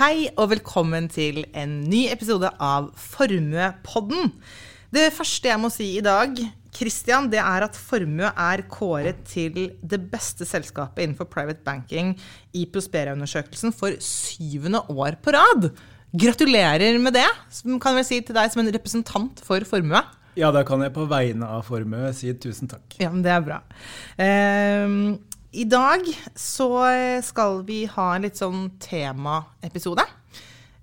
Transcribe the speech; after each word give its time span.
Hei 0.00 0.30
og 0.40 0.46
velkommen 0.48 1.10
til 1.12 1.42
en 1.52 1.74
ny 1.84 2.06
episode 2.08 2.48
av 2.56 2.86
Formuepodden. 2.96 4.30
Det 4.96 5.10
første 5.12 5.50
jeg 5.50 5.60
må 5.60 5.68
si 5.68 5.90
i 5.98 6.00
dag, 6.00 6.38
Christian, 6.72 7.28
det 7.28 7.42
er 7.42 7.66
at 7.66 7.76
Formue 7.76 8.30
er 8.32 8.62
kåret 8.72 9.20
til 9.28 9.74
det 9.84 9.98
beste 10.08 10.48
selskapet 10.48 11.04
innenfor 11.04 11.28
private 11.28 11.60
banking 11.66 12.14
i 12.56 12.64
Prospera-undersøkelsen 12.72 13.76
for 13.76 14.00
syvende 14.00 14.80
år 14.88 15.20
på 15.20 15.36
rad. 15.36 15.68
Gratulerer 16.16 16.96
med 16.96 17.18
det, 17.20 17.28
som 17.52 17.76
kan 17.76 18.00
vel 18.00 18.08
si 18.08 18.22
til 18.24 18.40
deg 18.40 18.48
som 18.54 18.64
en 18.64 18.72
representant 18.72 19.44
for 19.44 19.68
Formue. 19.68 20.00
Ja, 20.40 20.48
da 20.48 20.64
kan 20.64 20.80
jeg 20.80 20.96
på 20.96 21.04
vegne 21.12 21.44
av 21.58 21.68
Formue 21.68 22.14
si 22.16 22.32
tusen 22.40 22.72
takk. 22.72 22.88
Ja, 23.02 23.12
men 23.12 23.20
Det 23.20 23.36
er 23.36 23.44
bra. 23.44 23.60
Eh, 24.16 24.96
I 25.50 25.64
dag 25.66 26.06
så 26.38 26.68
skal 27.26 27.64
vi 27.66 27.82
ha 27.90 28.06
en 28.14 28.22
litt 28.22 28.38
sånn 28.38 28.68
temaepisode. 28.78 30.04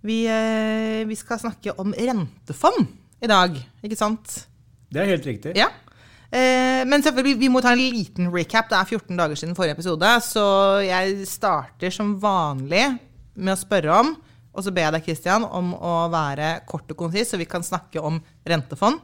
Vi, 0.04 0.26
eh, 0.28 1.06
vi 1.08 1.16
skal 1.16 1.40
snakke 1.40 1.72
om 1.80 1.94
rentefond 1.96 2.90
i 3.24 3.30
dag, 3.32 3.56
ikke 3.80 3.98
sant? 3.98 4.34
Det 4.92 5.02
er 5.02 5.12
helt 5.14 5.28
riktig. 5.28 5.54
Ja. 5.56 5.70
Eh, 6.28 6.84
men 6.84 7.00
selvfølgelig, 7.00 7.40
vi 7.40 7.50
må 7.52 7.62
ta 7.64 7.72
en 7.72 7.80
liten 7.80 8.28
recap. 8.34 8.68
Det 8.68 8.76
er 8.76 8.92
14 8.92 9.16
dager 9.16 9.40
siden 9.40 9.56
forrige 9.56 9.78
episode, 9.78 10.12
så 10.28 10.46
jeg 10.84 11.24
starter 11.32 11.90
som 11.90 12.18
vanlig 12.20 13.00
med 13.36 13.56
å 13.56 13.60
spørre 13.62 13.96
om, 14.02 14.14
og 14.52 14.66
så 14.66 14.74
ber 14.74 14.90
jeg 14.90 14.98
deg, 14.98 15.08
Christian, 15.08 15.48
om 15.48 15.74
å 15.80 15.96
være 16.12 16.66
kort 16.68 16.92
og 16.92 16.98
konsis, 17.06 17.32
så 17.32 17.40
vi 17.40 17.48
kan 17.48 17.64
snakke 17.64 18.04
om 18.04 18.20
rentefond. 18.44 19.00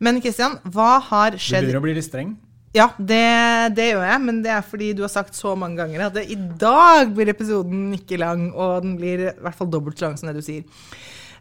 Men 0.00 0.22
Christian, 0.22 0.56
hva 0.64 0.96
har 1.10 1.36
Du 1.36 1.44
begynner 1.44 1.82
å 1.82 1.84
bli 1.84 1.94
litt 2.00 2.08
streng. 2.08 2.38
Ja, 2.74 2.88
det, 2.98 3.24
det 3.78 3.92
gjør 3.92 4.02
jeg, 4.02 4.20
men 4.24 4.40
det 4.42 4.50
er 4.50 4.64
fordi 4.66 4.90
du 4.98 5.04
har 5.04 5.12
sagt 5.12 5.36
så 5.38 5.52
mange 5.58 5.78
ganger 5.78 6.08
at 6.08 6.16
det, 6.16 6.24
i 6.34 6.38
dag 6.58 7.12
blir 7.14 7.30
episoden 7.30 7.92
ikke 7.94 8.18
lang, 8.18 8.48
og 8.50 8.82
den 8.82 8.96
blir 8.98 9.28
i 9.28 9.34
hvert 9.44 9.58
fall 9.58 9.70
dobbelt 9.70 10.00
så 10.00 10.08
lang 10.08 10.16
som 10.18 10.30
det 10.30 10.40
du 10.40 10.42
sier. 10.42 10.64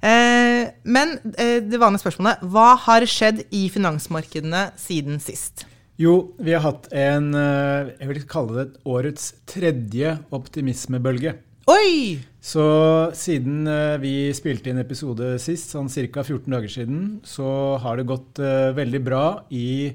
Eh, 0.04 0.70
men 0.84 1.16
eh, 1.40 1.58
det 1.64 1.80
vanlige 1.80 2.04
spørsmålet 2.04 2.44
hva 2.54 2.74
har 2.86 3.06
skjedd 3.10 3.46
i 3.56 3.66
finansmarkedene 3.74 4.68
siden 4.78 5.18
sist? 5.24 5.66
Jo, 6.02 6.34
vi 6.42 6.54
har 6.56 6.64
hatt 6.66 6.88
en 6.98 7.32
eh, 7.38 7.94
Jeg 8.00 8.10
vil 8.10 8.24
kalle 8.30 8.56
det 8.58 8.84
årets 8.90 9.32
tredje 9.50 10.16
optimismebølge. 10.34 11.38
Oi! 11.72 12.20
Så 12.44 12.64
siden 13.16 13.70
eh, 13.72 13.98
vi 14.04 14.16
spilte 14.36 14.70
inn 14.70 14.82
episode 14.82 15.38
sist, 15.42 15.72
sånn 15.72 15.88
ca. 15.88 16.26
14 16.26 16.50
dager 16.52 16.74
siden, 16.74 17.04
så 17.24 17.80
har 17.80 17.98
det 17.98 18.10
gått 18.10 18.42
eh, 18.44 18.74
veldig 18.76 19.02
bra 19.06 19.26
i 19.50 19.94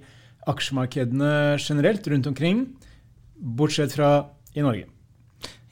aksjemarkedene 0.48 1.32
generelt 1.60 2.06
rundt 2.08 2.30
omkring, 2.30 2.64
bortsett 3.38 3.94
fra 3.94 4.12
i 4.54 4.64
Norge. 4.64 4.88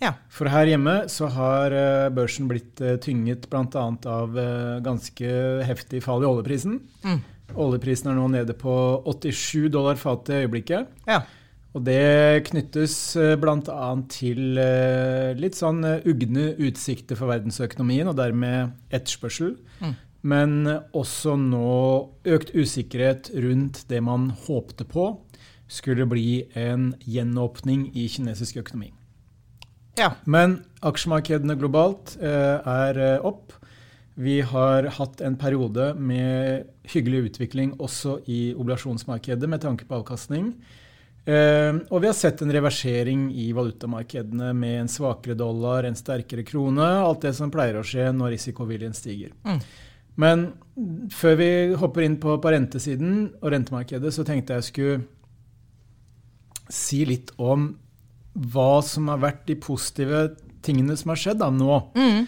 Ja. 0.03 0.13
For 0.33 0.51
her 0.53 0.69
hjemme 0.69 0.97
så 1.13 1.29
har 1.33 1.73
eh, 1.73 2.09
børsen 2.13 2.51
blitt 2.51 2.81
eh, 2.85 2.99
tynget 3.01 3.49
bl.a. 3.53 3.87
av 4.13 4.37
eh, 4.39 4.77
ganske 4.85 5.31
heftig 5.65 6.03
fall 6.05 6.25
i 6.25 6.29
oljeprisen. 6.29 6.79
Mm. 7.07 7.23
Oljeprisen 7.57 8.11
er 8.13 8.19
nå 8.19 8.27
nede 8.35 8.57
på 8.59 8.75
87 9.07 9.71
dollar 9.73 9.99
fatet 10.01 10.35
i 10.35 10.45
øyeblikket. 10.45 10.93
ja. 11.09 11.25
Og 11.77 11.83
det 11.85 12.47
knyttes 12.47 12.95
bl.a. 13.37 13.89
til 14.09 14.57
litt 15.37 15.59
sånn 15.59 15.85
ugne 16.09 16.47
utsikter 16.65 17.19
for 17.19 17.29
verdensøkonomien, 17.29 18.09
og 18.09 18.17
dermed 18.17 18.71
etterspørsel. 18.89 19.51
Mm. 19.83 19.93
Men 20.27 20.67
også 20.97 21.37
nå 21.39 21.77
økt 22.27 22.51
usikkerhet 22.57 23.31
rundt 23.45 23.85
det 23.91 24.01
man 24.03 24.33
håpte 24.47 24.87
på 24.89 25.13
skulle 25.71 26.07
bli 26.07 26.47
en 26.59 26.93
gjenåpning 27.03 27.91
i 27.95 28.07
kinesisk 28.11 28.63
økonomi. 28.63 28.93
ja. 29.99 30.13
Men 30.25 30.61
aksjemarkedene 30.87 31.57
globalt 31.59 32.17
eh, 32.21 32.59
er 32.61 32.99
eh, 33.01 33.25
opp. 33.27 33.55
Vi 34.17 34.41
har 34.41 34.89
hatt 34.97 35.21
en 35.21 35.37
periode 35.37 35.91
med 35.95 36.67
hyggelig 36.89 37.31
utvikling 37.31 37.75
også 37.83 38.21
i 38.33 38.55
obligasjonsmarkedet 38.55 39.49
med 39.51 39.61
tanke 39.65 39.89
på 39.89 39.99
avkastning. 39.99 40.55
Eh, 41.27 41.75
og 41.91 42.01
vi 42.01 42.07
har 42.07 42.15
sett 42.15 42.41
en 42.45 42.53
reversering 42.55 43.27
i 43.35 43.51
valutamarkedene 43.57 44.53
med 44.55 44.81
en 44.85 44.91
svakere 44.93 45.35
dollar, 45.35 45.85
en 45.85 45.99
sterkere 45.99 46.47
krone, 46.47 46.87
alt 46.87 47.27
det 47.27 47.35
som 47.37 47.51
pleier 47.51 47.81
å 47.81 47.85
skje 47.87 48.13
når 48.15 48.37
risikoviljen 48.37 48.95
stiger. 48.95 49.35
Mm. 49.43 49.59
Men 50.21 50.49
før 51.13 51.37
vi 51.41 51.51
hopper 51.81 52.05
inn 52.05 52.19
på, 52.21 52.37
på 52.41 52.53
rentesiden 52.53 53.29
og 53.41 53.53
rentemarkedet, 53.53 54.13
så 54.13 54.25
tenkte 54.29 54.59
jeg 54.59 54.69
skulle 54.71 54.97
si 56.73 57.05
litt 57.09 57.33
om 57.41 57.71
hva 58.53 58.83
som 58.85 59.09
har 59.13 59.23
vært 59.23 59.47
de 59.49 59.57
positive 59.61 60.27
tingene 60.67 60.97
som 60.99 61.13
har 61.13 61.21
skjedd 61.21 61.41
da, 61.41 61.49
nå. 61.53 61.79
Mm. 61.97 62.27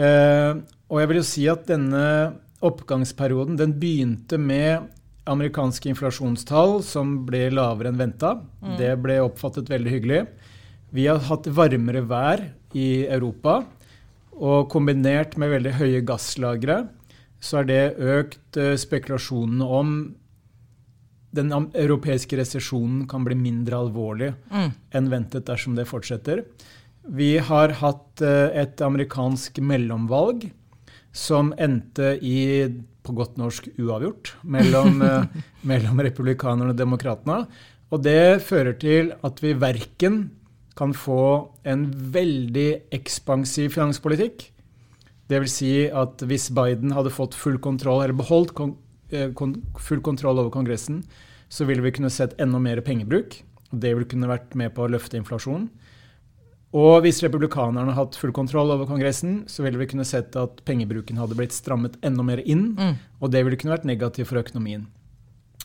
Eh, 0.00 0.52
og 0.90 1.00
jeg 1.00 1.10
vil 1.10 1.20
jo 1.20 1.26
si 1.26 1.46
at 1.50 1.66
denne 1.70 2.04
oppgangsperioden 2.66 3.58
den 3.58 3.74
begynte 3.80 4.38
med 4.38 4.90
amerikanske 5.30 5.90
inflasjonstall 5.92 6.80
som 6.84 7.20
ble 7.26 7.46
lavere 7.54 7.92
enn 7.92 8.00
venta. 8.00 8.34
Det 8.78 8.92
ble 9.02 9.20
oppfattet 9.22 9.70
veldig 9.70 9.92
hyggelig. 9.92 10.22
Vi 10.90 11.06
har 11.06 11.22
hatt 11.28 11.46
varmere 11.54 12.02
vær 12.08 12.42
i 12.74 13.04
Europa, 13.06 13.60
og 14.40 14.70
kombinert 14.72 15.36
med 15.38 15.52
veldig 15.52 15.74
høye 15.78 16.00
gasslagre, 16.06 16.82
så 17.40 17.60
har 17.60 17.68
det 17.68 17.82
økt 17.98 18.56
eh, 18.60 18.76
spekulasjonene 18.80 19.64
om 19.80 19.94
den 21.36 21.52
europeiske 21.54 22.36
resesjonen 22.40 23.04
kan 23.10 23.24
bli 23.26 23.36
mindre 23.38 23.78
alvorlig 23.78 24.32
Mm. 24.50 24.72
enn 24.92 25.10
ventet 25.10 25.46
dersom 25.46 25.76
det 25.76 25.86
fortsetter. 25.86 26.44
Vi 27.06 27.38
har 27.38 27.68
hatt 27.80 28.20
eh, 28.20 28.50
et 28.62 28.80
amerikansk 28.80 29.60
mellomvalg 29.62 30.50
som 31.12 31.54
endte 31.58 32.18
i, 32.22 32.68
på 33.02 33.14
godt 33.14 33.38
norsk, 33.38 33.70
uavgjort 33.78 34.34
mellom, 34.44 35.02
eh, 35.06 35.24
mellom 35.62 36.02
republikanerne 36.02 36.74
og 36.74 36.76
demokratene. 36.78 37.46
Og 37.90 38.02
det 38.04 38.42
fører 38.46 38.76
til 38.78 39.14
at 39.26 39.40
vi 39.42 39.54
verken 39.58 40.30
kan 40.78 40.92
få 40.94 41.50
en 41.66 41.88
veldig 42.14 42.92
ekspansiv 42.94 43.74
finanspolitikk, 43.74 44.50
dvs. 45.30 45.54
Si 45.60 45.72
at 45.88 46.22
hvis 46.26 46.48
Biden 46.54 46.92
hadde 46.96 47.12
fått 47.14 47.34
full 47.38 47.58
kontroll, 47.62 48.02
eller 48.04 48.16
beholdt 48.18 48.54
kon 48.58 48.76
eh, 49.10 49.30
kon 49.34 49.56
full 49.78 50.02
kontroll 50.06 50.38
over 50.38 50.50
Kongressen, 50.54 51.04
så 51.50 51.66
ville 51.66 51.82
vi 51.82 51.90
kunne 51.96 52.10
sett 52.14 52.36
enda 52.40 52.58
mer 52.62 52.80
pengebruk. 52.86 53.40
og 53.72 53.80
Det 53.82 53.94
ville 53.94 54.06
kunne 54.10 54.28
vært 54.30 54.54
med 54.58 54.74
på 54.74 54.84
å 54.86 54.90
løfte 54.90 55.18
inflasjonen. 55.18 55.68
Og 56.70 57.00
hvis 57.02 57.18
republikanerne 57.24 57.82
hadde 57.90 57.96
hatt 57.98 58.14
full 58.20 58.30
kontroll 58.30 58.70
over 58.70 58.86
Kongressen, 58.86 59.40
så 59.50 59.64
ville 59.66 59.78
vi 59.80 59.88
kunne 59.90 60.06
sett 60.06 60.36
at 60.38 60.60
pengebruken 60.68 61.18
hadde 61.18 61.34
blitt 61.34 61.50
strammet 61.56 61.96
enda 62.06 62.22
mer 62.22 62.38
inn, 62.46 62.76
Mm. 62.78 62.94
og 63.20 63.30
det 63.32 63.42
ville 63.44 63.56
kunne 63.58 63.74
vært 63.74 63.84
negativt 63.90 64.28
for 64.28 64.38
økonomien. 64.38 64.86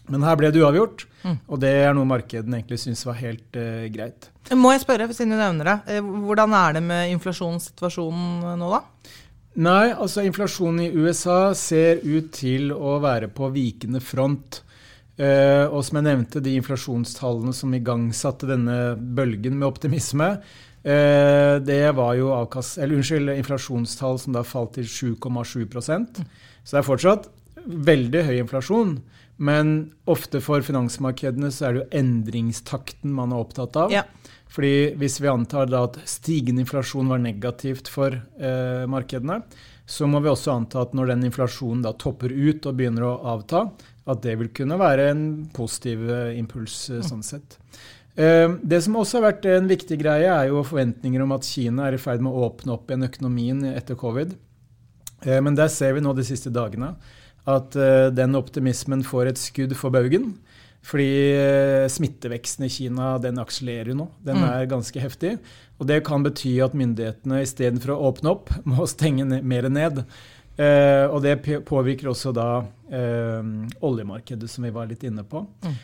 Men 0.09 0.21
her 0.23 0.35
ble 0.35 0.49
det 0.51 0.61
uavgjort, 0.61 1.05
Mm. 1.23 1.37
og 1.47 1.59
det 1.59 1.69
er 1.85 1.93
noe 1.93 2.05
markedene 2.05 2.57
egentlig 2.57 2.79
syns 2.79 3.05
var 3.05 3.13
helt 3.21 3.55
uh, 3.55 3.85
greit. 3.89 4.29
Må 4.51 4.71
jeg 4.73 4.81
spørre, 4.81 5.07
siden 5.13 5.29
du 5.33 5.37
nevner 5.37 5.63
det, 5.65 5.95
eh, 5.97 6.01
hvordan 6.01 6.53
er 6.53 6.73
det 6.73 6.83
med 6.83 7.11
inflasjonssituasjonen 7.19 8.57
nå, 8.57 8.69
da? 8.71 8.81
Nei, 9.55 9.93
altså 9.93 10.25
inflasjonen 10.27 10.83
i 10.83 10.91
USA 10.91 11.53
ser 11.55 12.01
ut 12.03 12.33
til 12.35 12.73
å 12.75 12.97
være 13.03 13.29
på 13.31 13.47
vikende 13.55 14.01
front. 14.03 14.61
Uh, 15.15 15.71
og 15.71 15.79
som 15.87 16.01
jeg 16.01 16.07
nevnte, 16.09 16.41
de 16.43 16.57
inflasjonstallene 16.59 17.53
som 17.55 17.71
igangsatte 17.71 18.49
denne 18.49 18.97
bølgen 19.15 19.55
med 19.55 19.69
optimisme, 19.69 20.27
uh, 20.41 21.55
det 21.63 21.85
var 21.95 22.17
jo 22.19 22.33
avkast, 22.35 22.81
eller 22.81 22.99
unnskyld, 22.99 23.31
inflasjonstall 23.37 24.19
som 24.19 24.35
da 24.35 24.43
falt 24.43 24.75
til 24.75 24.89
7,7% 24.91 26.19
Så 26.19 26.75
det 26.75 26.81
er 26.81 26.89
fortsatt 26.89 27.29
veldig 27.63 28.25
høy 28.27 28.35
inflasjon. 28.41 28.97
Men 29.35 29.71
ofte 30.07 30.39
for 30.43 30.63
finansmarkedene 30.63 31.47
så 31.51 31.67
er 31.67 31.73
det 31.75 31.81
jo 31.81 32.01
endringstakten 32.03 33.15
man 33.15 33.31
er 33.31 33.43
opptatt 33.43 33.79
av. 33.79 33.95
Ja. 33.95 34.03
Fordi 34.55 34.95
hvis 34.95 35.19
vi 35.19 35.27
antar 35.27 35.73
at 35.75 35.97
stigende 36.07 36.63
inflasjon 36.63 37.09
var 37.11 37.19
negativt 37.19 37.89
for 37.91 38.13
eh, 38.15 38.85
markedene, 38.87 39.41
så 39.85 40.07
må 40.09 40.21
vi 40.23 40.31
også 40.31 40.53
anta 40.55 40.81
at 40.85 40.95
når 40.97 41.11
den 41.11 41.27
inflasjonen 41.27 41.83
da 41.85 41.91
topper 41.99 42.31
ut 42.31 42.65
og 42.65 42.77
begynner 42.77 43.05
å 43.05 43.17
avta, 43.35 43.67
at 44.05 44.21
det 44.23 44.37
vil 44.39 44.51
kunne 44.53 44.77
være 44.79 45.09
en 45.11 45.25
positiv 45.53 46.07
eh, 46.09 46.37
impuls 46.39 46.77
eh, 46.93 47.03
sånn 47.05 47.23
sett. 47.25 47.57
Eh, 48.15 48.47
det 48.61 48.81
som 48.85 48.97
også 48.97 49.19
har 49.19 49.27
vært 49.27 49.47
en 49.51 49.69
viktig 49.69 49.99
greie, 50.01 50.29
er 50.29 50.49
jo 50.49 50.65
forventninger 50.65 51.25
om 51.25 51.35
at 51.35 51.47
Kina 51.47 51.87
er 51.87 51.97
i 51.97 52.01
ferd 52.01 52.23
med 52.25 52.33
å 52.33 52.47
åpne 52.49 52.77
opp 52.77 52.89
igjen 52.89 53.09
økonomien 53.09 53.63
etter 53.75 53.97
covid. 53.99 54.35
Men 55.25 55.55
der 55.57 55.71
ser 55.73 55.95
vi 55.95 56.03
nå 56.03 56.11
de 56.13 56.21
siste 56.27 56.51
dagene 56.53 56.91
at 57.49 57.73
den 58.13 58.35
optimismen 58.37 58.99
får 59.01 59.31
et 59.31 59.39
skudd 59.41 59.71
for 59.79 59.89
baugen. 59.89 60.35
Fordi 60.85 61.07
eh, 61.33 61.87
smitteveksten 61.89 62.67
i 62.67 62.69
Kina 62.69 63.15
den 63.21 63.39
akselererer 63.41 63.95
nå. 63.97 64.05
Den 64.25 64.37
Mm. 64.37 64.45
er 64.51 64.67
ganske 64.69 65.01
heftig. 65.01 65.39
Og 65.79 65.87
det 65.89 66.03
kan 66.05 66.21
bety 66.23 66.59
at 66.61 66.75
myndighetene 66.77 67.41
istedenfor 67.41 67.95
å 67.95 68.11
åpne 68.11 68.29
opp, 68.35 68.51
må 68.69 68.85
stenge 68.87 69.25
ned, 69.25 69.43
mer 69.43 69.65
ned. 69.69 70.03
Eh, 70.61 71.05
og 71.09 71.23
det 71.25 71.39
påvirker 71.65 72.07
også 72.13 72.31
da 72.37 72.49
eh, 72.93 73.41
oljemarkedet, 73.81 74.47
som 74.49 74.63
vi 74.63 74.69
var 74.75 74.87
litt 74.87 75.03
inne 75.03 75.25
på. 75.27 75.41
Mm. 75.65 75.75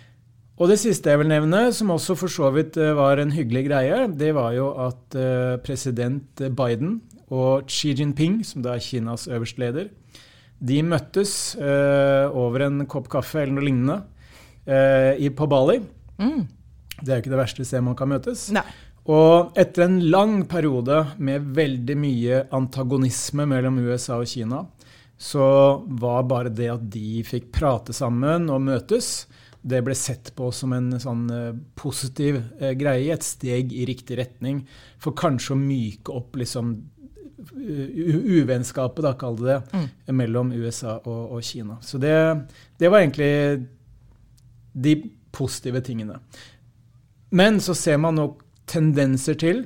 Og 0.62 0.70
det 0.70 0.78
siste 0.78 1.10
jeg 1.10 1.18
vil 1.18 1.32
nevne, 1.32 1.64
som 1.74 1.90
også 1.90 2.14
for 2.20 2.30
så 2.30 2.52
vidt 2.54 2.78
eh, 2.78 2.94
var 2.94 3.18
en 3.20 3.34
hyggelig 3.34 3.66
greie, 3.72 4.04
det 4.14 4.30
var 4.38 4.54
jo 4.54 4.70
at 4.86 5.18
eh, 5.18 5.56
president 5.66 6.46
Biden 6.54 7.00
og 7.32 7.66
Xi 7.72 7.96
Jinping, 7.98 8.44
som 8.46 8.62
da 8.62 8.76
er 8.78 8.84
Kinas 8.86 9.26
øverste 9.32 9.64
leder, 9.64 9.90
de 10.62 10.82
møttes 10.86 11.56
eh, 11.58 12.30
over 12.38 12.68
en 12.68 12.84
kopp 12.86 13.10
kaffe 13.10 13.42
eller 13.42 13.56
noe 13.58 13.66
lignende 13.66 14.02
eh, 14.72 15.20
i, 15.20 15.32
på 15.36 15.48
Bali. 15.52 15.80
Mm. 16.22 16.48
Det 17.02 17.10
er 17.10 17.18
jo 17.18 17.24
ikke 17.26 17.34
det 17.34 17.42
verste 17.42 17.66
stedet 17.68 17.86
man 17.86 17.98
kan 18.00 18.12
møtes. 18.12 18.48
Nei. 18.56 18.66
Og 19.12 19.58
etter 19.58 19.88
en 19.88 19.98
lang 20.14 20.44
periode 20.50 21.00
med 21.18 21.50
veldig 21.58 21.98
mye 21.98 22.44
antagonisme 22.54 23.48
mellom 23.50 23.80
USA 23.82 24.20
og 24.22 24.30
Kina, 24.30 24.62
så 25.22 25.46
var 25.86 26.26
bare 26.30 26.54
det 26.54 26.70
at 26.74 26.86
de 26.94 27.22
fikk 27.26 27.52
prate 27.54 27.94
sammen 27.94 28.50
og 28.50 28.62
møtes, 28.66 29.26
det 29.62 29.84
ble 29.86 29.94
sett 29.98 30.32
på 30.38 30.48
som 30.54 30.74
en 30.74 30.96
sånn 31.02 31.28
eh, 31.30 31.52
positiv 31.78 32.40
eh, 32.58 32.74
greie, 32.78 33.14
et 33.14 33.26
steg 33.26 33.74
i 33.74 33.86
riktig 33.86 34.18
retning, 34.18 34.64
for 35.02 35.14
kanskje 35.18 35.54
å 35.54 35.62
myke 35.62 36.16
opp 36.18 36.40
liksom 36.42 36.74
uvennskapet, 37.42 39.02
da, 39.06 39.14
kall 39.18 39.38
det 39.40 39.60
det, 39.74 40.14
mellom 40.14 40.52
USA 40.54 40.98
og, 41.00 41.38
og 41.38 41.46
Kina. 41.46 41.78
Så 41.86 41.98
det, 42.02 42.14
det 42.82 42.90
var 42.90 43.02
egentlig 43.02 43.32
de 44.74 44.96
positive 45.32 45.82
tingene. 45.86 46.20
Men 47.32 47.60
så 47.64 47.76
ser 47.78 47.98
man 48.04 48.18
nok 48.20 48.42
tendenser 48.72 49.38
til 49.40 49.64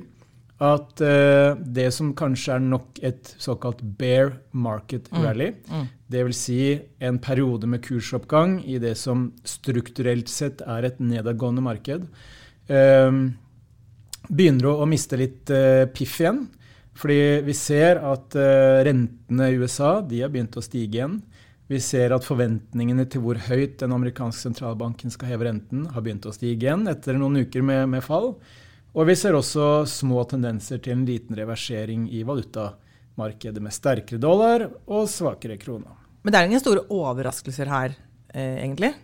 at 0.62 1.02
uh, 1.04 1.52
det 1.60 1.90
som 1.92 2.14
kanskje 2.16 2.54
er 2.54 2.62
nok 2.64 3.00
et 3.04 3.34
såkalt 3.42 3.82
bear 3.98 4.38
market 4.52 5.10
rally, 5.12 5.50
Mm. 5.68 5.88
dvs. 6.08 6.36
Si 6.36 6.80
en 7.00 7.18
periode 7.18 7.66
med 7.66 7.82
kursoppgang 7.84 8.62
i 8.64 8.78
det 8.78 8.94
som 8.96 9.32
strukturelt 9.44 10.28
sett 10.32 10.62
er 10.62 10.84
et 10.88 10.98
nedadgående 10.98 11.60
marked, 11.62 12.06
uh, 12.70 13.12
begynner 14.30 14.70
å, 14.70 14.78
å 14.80 14.88
miste 14.88 15.18
litt 15.20 15.50
uh, 15.50 15.84
piff 15.92 16.20
igjen. 16.20 16.46
Fordi 16.96 17.42
vi 17.44 17.52
ser 17.52 17.98
at 18.00 18.32
eh, 18.40 18.78
rentene 18.86 19.50
i 19.52 19.58
USA 19.60 19.98
de 20.00 20.22
har 20.22 20.30
begynt 20.32 20.54
å 20.56 20.62
stige 20.64 20.96
igjen. 20.96 21.18
Vi 21.66 21.80
ser 21.82 22.12
at 22.14 22.22
forventningene 22.26 23.08
til 23.10 23.24
hvor 23.24 23.38
høyt 23.48 23.80
den 23.80 23.94
amerikanske 23.96 24.44
sentralbanken 24.46 25.10
skal 25.10 25.32
heve 25.32 25.48
renten, 25.48 25.86
har 25.90 26.04
begynt 26.04 26.28
å 26.28 26.34
stige 26.34 26.60
igjen 26.68 26.86
etter 26.90 27.18
noen 27.18 27.40
uker 27.42 27.64
med, 27.66 27.88
med 27.90 28.04
fall. 28.06 28.36
Og 28.96 29.08
vi 29.08 29.16
ser 29.18 29.34
også 29.36 29.82
små 29.90 30.22
tendenser 30.30 30.78
til 30.80 30.94
en 30.94 31.02
liten 31.08 31.34
reversering 31.36 32.06
i 32.14 32.22
valutamarkedet 32.24 33.62
med 33.64 33.74
sterkere 33.74 34.22
dollar 34.22 34.68
og 34.86 35.08
svakere 35.10 35.58
krone. 35.60 35.90
Men 36.22 36.32
det 36.32 36.38
er 36.38 36.48
ingen 36.48 36.62
store 36.62 36.86
overraskelser 36.90 37.68
her, 37.70 37.98
eh, 38.32 38.62
egentlig? 38.62 38.94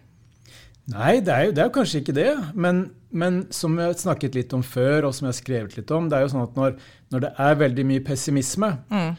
Nei, 0.93 1.19
det 1.23 1.31
er, 1.35 1.44
jo, 1.47 1.53
det 1.55 1.62
er 1.62 1.75
kanskje 1.75 2.00
ikke 2.03 2.14
det. 2.17 2.31
Men, 2.55 2.81
men 3.14 3.43
som 3.55 3.75
vi 3.79 3.85
har 3.85 3.93
snakket 3.99 4.38
litt 4.38 4.55
om 4.56 4.64
før, 4.67 5.06
og 5.11 5.14
som 5.14 5.29
jeg 5.29 5.35
har 5.35 5.38
skrevet 5.43 5.76
litt 5.79 5.93
om, 5.94 6.09
det 6.11 6.19
er 6.19 6.25
jo 6.25 6.32
sånn 6.32 6.47
at 6.47 6.56
når, 6.59 6.75
når 7.14 7.26
det 7.26 7.35
er 7.44 7.61
veldig 7.67 7.85
mye 7.91 8.06
pessimisme, 8.06 8.73
Mm. 8.91 9.12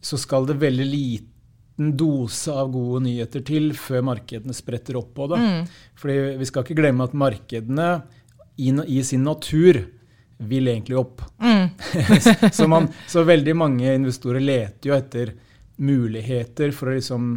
så 0.00 0.16
skal 0.20 0.46
det 0.48 0.60
veldig 0.62 0.86
liten 1.80 1.96
dose 1.96 2.52
av 2.52 2.70
gode 2.70 3.04
nyheter 3.04 3.42
til 3.44 3.72
før 3.74 4.02
markedene 4.02 4.54
spretter 4.54 4.96
opp 4.96 5.14
på 5.14 5.28
det. 5.32 5.38
Mm. 5.38 5.66
Fordi 5.96 6.36
vi 6.38 6.46
skal 6.46 6.64
ikke 6.64 6.78
glemme 6.80 7.04
at 7.04 7.14
markedene 7.14 8.02
i, 8.58 8.70
i 8.70 9.02
sin 9.02 9.24
natur 9.24 9.80
vil 10.38 10.68
egentlig 10.68 10.98
opp. 10.98 11.22
Mm. 11.40 11.70
så, 12.52 12.68
man, 12.68 12.88
så 13.08 13.24
veldig 13.24 13.56
mange 13.56 13.94
investorer 13.94 14.40
leter 14.40 14.90
jo 14.90 14.96
etter 14.96 15.34
muligheter 15.80 16.72
for 16.72 16.90
å 16.90 16.96
liksom 16.96 17.32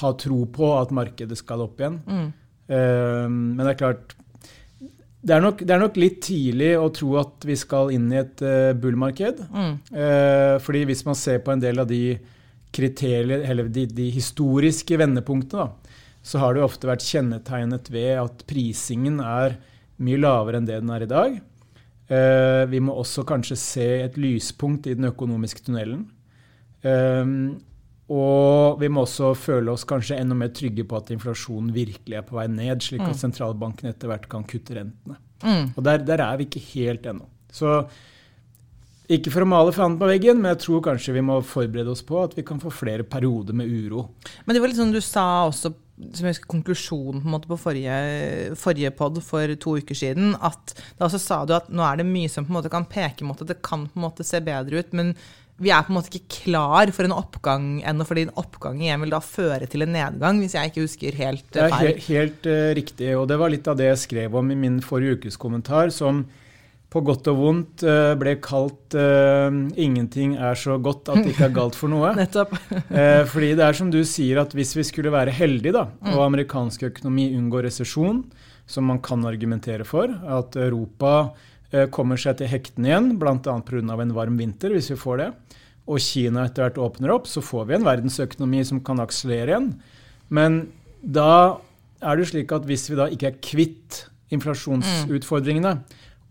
ha 0.00 0.12
tro 0.16 0.46
på 0.46 0.72
at 0.78 0.92
markedet 0.94 1.38
skal 1.38 1.62
opp 1.66 1.80
igjen. 1.80 2.00
Mm. 2.06 2.28
Uh, 2.72 3.28
men 3.28 3.62
det 3.62 3.72
er 3.74 3.80
klart 3.80 4.18
det 5.22 5.36
er, 5.36 5.42
nok, 5.42 5.60
det 5.62 5.70
er 5.70 5.78
nok 5.78 5.98
litt 6.00 6.16
tidlig 6.24 6.72
å 6.78 6.88
tro 6.90 7.12
at 7.20 7.44
vi 7.46 7.54
skal 7.54 7.92
inn 7.94 8.08
i 8.10 8.18
et 8.18 8.42
uh, 8.42 8.72
bullmarked. 8.74 9.42
Mm. 9.54 9.74
Uh, 9.94 10.54
fordi 10.62 10.82
hvis 10.88 11.04
man 11.06 11.18
ser 11.18 11.38
på 11.44 11.52
en 11.54 11.62
del 11.62 11.78
av 11.78 11.86
de 11.90 12.16
kriterier, 12.72 13.44
eller 13.48 13.68
de, 13.72 13.86
de 13.86 14.08
historiske 14.14 14.96
vendepunktene, 15.00 15.68
da, 15.68 15.98
så 16.22 16.38
har 16.38 16.54
det 16.54 16.62
jo 16.62 16.68
ofte 16.68 16.88
vært 16.88 17.04
kjennetegnet 17.04 17.90
ved 17.92 18.12
at 18.22 18.44
prisingen 18.48 19.18
er 19.24 19.58
mye 20.02 20.20
lavere 20.20 20.60
enn 20.60 20.68
det 20.68 20.78
den 20.80 20.92
er 20.94 21.04
i 21.04 21.10
dag. 21.10 21.40
Eh, 22.12 22.62
vi 22.70 22.80
må 22.82 22.94
også 22.98 23.24
kanskje 23.26 23.58
se 23.58 23.88
et 24.04 24.18
lyspunkt 24.20 24.86
i 24.86 24.94
den 24.98 25.08
økonomiske 25.10 25.64
tunnelen. 25.66 26.06
Eh, 26.86 27.34
og 28.12 28.80
vi 28.82 28.90
må 28.92 29.06
også 29.06 29.32
føle 29.38 29.72
oss 29.72 29.86
kanskje 29.88 30.18
enda 30.20 30.36
mer 30.36 30.52
trygge 30.54 30.84
på 30.88 30.98
at 30.98 31.12
inflasjonen 31.14 31.70
virkelig 31.74 32.18
er 32.18 32.24
på 32.26 32.36
vei 32.36 32.48
ned, 32.50 32.82
slik 32.84 33.04
at 33.06 33.18
sentralbanken 33.18 33.88
etter 33.88 34.10
hvert 34.10 34.26
kan 34.30 34.44
kutte 34.48 34.76
rentene. 34.76 35.16
Mm. 35.42 35.72
Og 35.76 35.84
der, 35.86 36.02
der 36.06 36.22
er 36.24 36.38
vi 36.38 36.48
ikke 36.48 36.64
helt 36.72 37.06
ennå. 37.08 37.28
Så 37.52 37.80
ikke 39.16 39.32
for 39.34 39.44
å 39.44 39.48
male 39.48 39.72
fanen 39.74 39.98
på 40.00 40.08
veggen, 40.08 40.40
men 40.40 40.54
jeg 40.54 40.62
tror 40.64 40.82
kanskje 40.88 41.14
vi 41.16 41.24
må 41.24 41.38
forberede 41.46 41.92
oss 41.92 42.04
på 42.06 42.20
at 42.22 42.36
vi 42.38 42.44
kan 42.46 42.60
få 42.62 42.72
flere 42.74 43.06
perioder 43.08 43.56
med 43.56 43.70
uro. 43.70 44.08
Men 44.44 44.56
det 44.56 44.62
var 44.62 44.72
litt 44.72 44.80
sånn 44.80 44.94
du 44.94 45.00
sa 45.04 45.26
også, 45.48 45.72
som 46.02 46.26
jeg 46.26 46.36
husker 46.36 46.50
konklusjonen 46.50 47.20
på, 47.20 47.28
en 47.28 47.34
måte 47.36 47.50
på 47.50 47.60
forrige, 47.60 48.56
forrige 48.58 48.92
pod 48.98 49.20
for 49.24 49.54
to 49.60 49.76
uker 49.82 49.98
siden, 49.98 50.34
at 50.40 50.74
da 50.98 51.06
også 51.08 51.20
sa 51.22 51.42
du 51.46 51.54
at 51.58 51.70
nå 51.72 51.84
er 51.86 52.00
det 52.00 52.08
mye 52.08 52.32
som 52.32 52.46
på 52.46 52.54
en 52.54 52.60
måte 52.60 52.72
kan 52.72 52.88
peke 52.88 53.26
mot 53.28 53.38
at 53.42 53.52
det 53.52 53.60
kan 53.64 53.86
på 53.90 54.00
en 54.00 54.06
måte 54.08 54.26
se 54.26 54.40
bedre 54.44 54.82
ut, 54.82 54.96
men 54.96 55.14
vi 55.62 55.70
er 55.70 55.84
på 55.84 55.92
en 55.92 55.98
måte 55.98 56.10
ikke 56.10 56.42
klar 56.48 56.90
for 56.94 57.06
en 57.06 57.14
oppgang 57.14 57.66
ennå, 57.86 58.06
fordi 58.08 58.26
en 58.26 58.36
oppgang 58.40 58.80
igjen 58.82 59.04
vil 59.04 59.12
da 59.14 59.20
føre 59.22 59.68
til 59.70 59.84
en 59.84 59.92
nedgang, 59.94 60.40
hvis 60.42 60.56
jeg 60.56 60.72
ikke 60.72 60.86
husker 60.86 61.18
helt 61.20 61.44
Det 61.52 61.66
er 61.66 61.74
feil. 61.74 61.86
helt, 61.86 62.06
helt 62.08 62.48
uh, 62.48 62.70
riktig, 62.78 63.10
og 63.18 63.28
det 63.30 63.38
var 63.38 63.52
litt 63.52 63.68
av 63.70 63.78
det 63.78 63.92
jeg 63.92 64.00
skrev 64.06 64.38
om 64.40 64.50
i 64.50 64.58
min 64.58 64.80
forrige 64.82 65.20
ukes 65.20 65.38
kommentar, 65.40 65.92
som 65.94 66.24
på 66.92 67.00
godt 67.06 67.28
og 67.32 67.38
vondt 67.38 67.84
eh, 67.88 68.12
ble 68.20 68.34
kalt 68.44 68.96
uh, 68.98 69.48
'ingenting 69.48 70.34
er 70.36 70.58
så 70.58 70.76
godt 70.76 71.08
at 71.08 71.22
det 71.22 71.32
ikke 71.32 71.46
er 71.48 71.54
galt 71.56 71.78
for 71.78 71.88
noe'. 71.92 72.12
Nettopp. 72.20 72.52
uh, 72.52 73.24
fordi 73.32 73.54
det 73.56 73.64
er 73.64 73.78
som 73.78 73.92
du 73.92 74.02
sier, 74.08 74.42
at 74.42 74.52
hvis 74.56 74.74
vi 74.76 74.84
skulle 74.84 75.12
være 75.14 75.32
heldige, 75.32 75.72
da, 75.78 75.86
og 76.12 76.26
amerikansk 76.26 76.84
økonomi 76.90 77.30
unngår 77.38 77.68
resesjon, 77.70 78.20
som 78.68 78.86
man 78.88 79.00
kan 79.04 79.24
argumentere 79.28 79.88
for, 79.88 80.12
at 80.12 80.60
Europa 80.60 81.32
uh, 81.32 81.86
kommer 81.94 82.20
seg 82.20 82.42
til 82.42 82.52
hektene 82.52 82.92
igjen, 82.92 83.10
bl.a. 83.20 83.40
pga. 83.40 83.80
en 83.80 84.14
varm 84.18 84.36
vinter, 84.36 84.76
hvis 84.76 84.92
vi 84.92 85.00
får 85.00 85.24
det, 85.24 85.32
og 85.88 85.98
Kina 85.98 86.44
etter 86.46 86.68
hvert 86.68 86.78
åpner 86.78 87.16
opp, 87.16 87.26
så 87.26 87.40
får 87.42 87.66
vi 87.70 87.78
en 87.78 87.88
verdensøkonomi 87.88 88.62
som 88.68 88.84
kan 88.84 89.00
akselere 89.02 89.48
igjen. 89.50 89.72
Men 90.28 90.66
da 91.02 91.58
er 92.02 92.18
det 92.18 92.28
slik 92.30 92.52
at 92.54 92.68
hvis 92.68 92.90
vi 92.90 92.98
da 93.00 93.08
ikke 93.10 93.32
er 93.32 93.40
kvitt 93.42 94.04
inflasjonsutfordringene, 94.32 95.76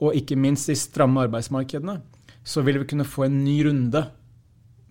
og 0.01 0.15
ikke 0.17 0.36
minst 0.38 0.67
de 0.72 0.75
stramme 0.75 1.22
arbeidsmarkedene, 1.27 2.00
så 2.43 2.63
vil 2.65 2.79
vi 2.81 2.86
kunne 2.89 3.05
få 3.05 3.27
en 3.27 3.43
ny 3.46 3.60
runde 3.67 4.01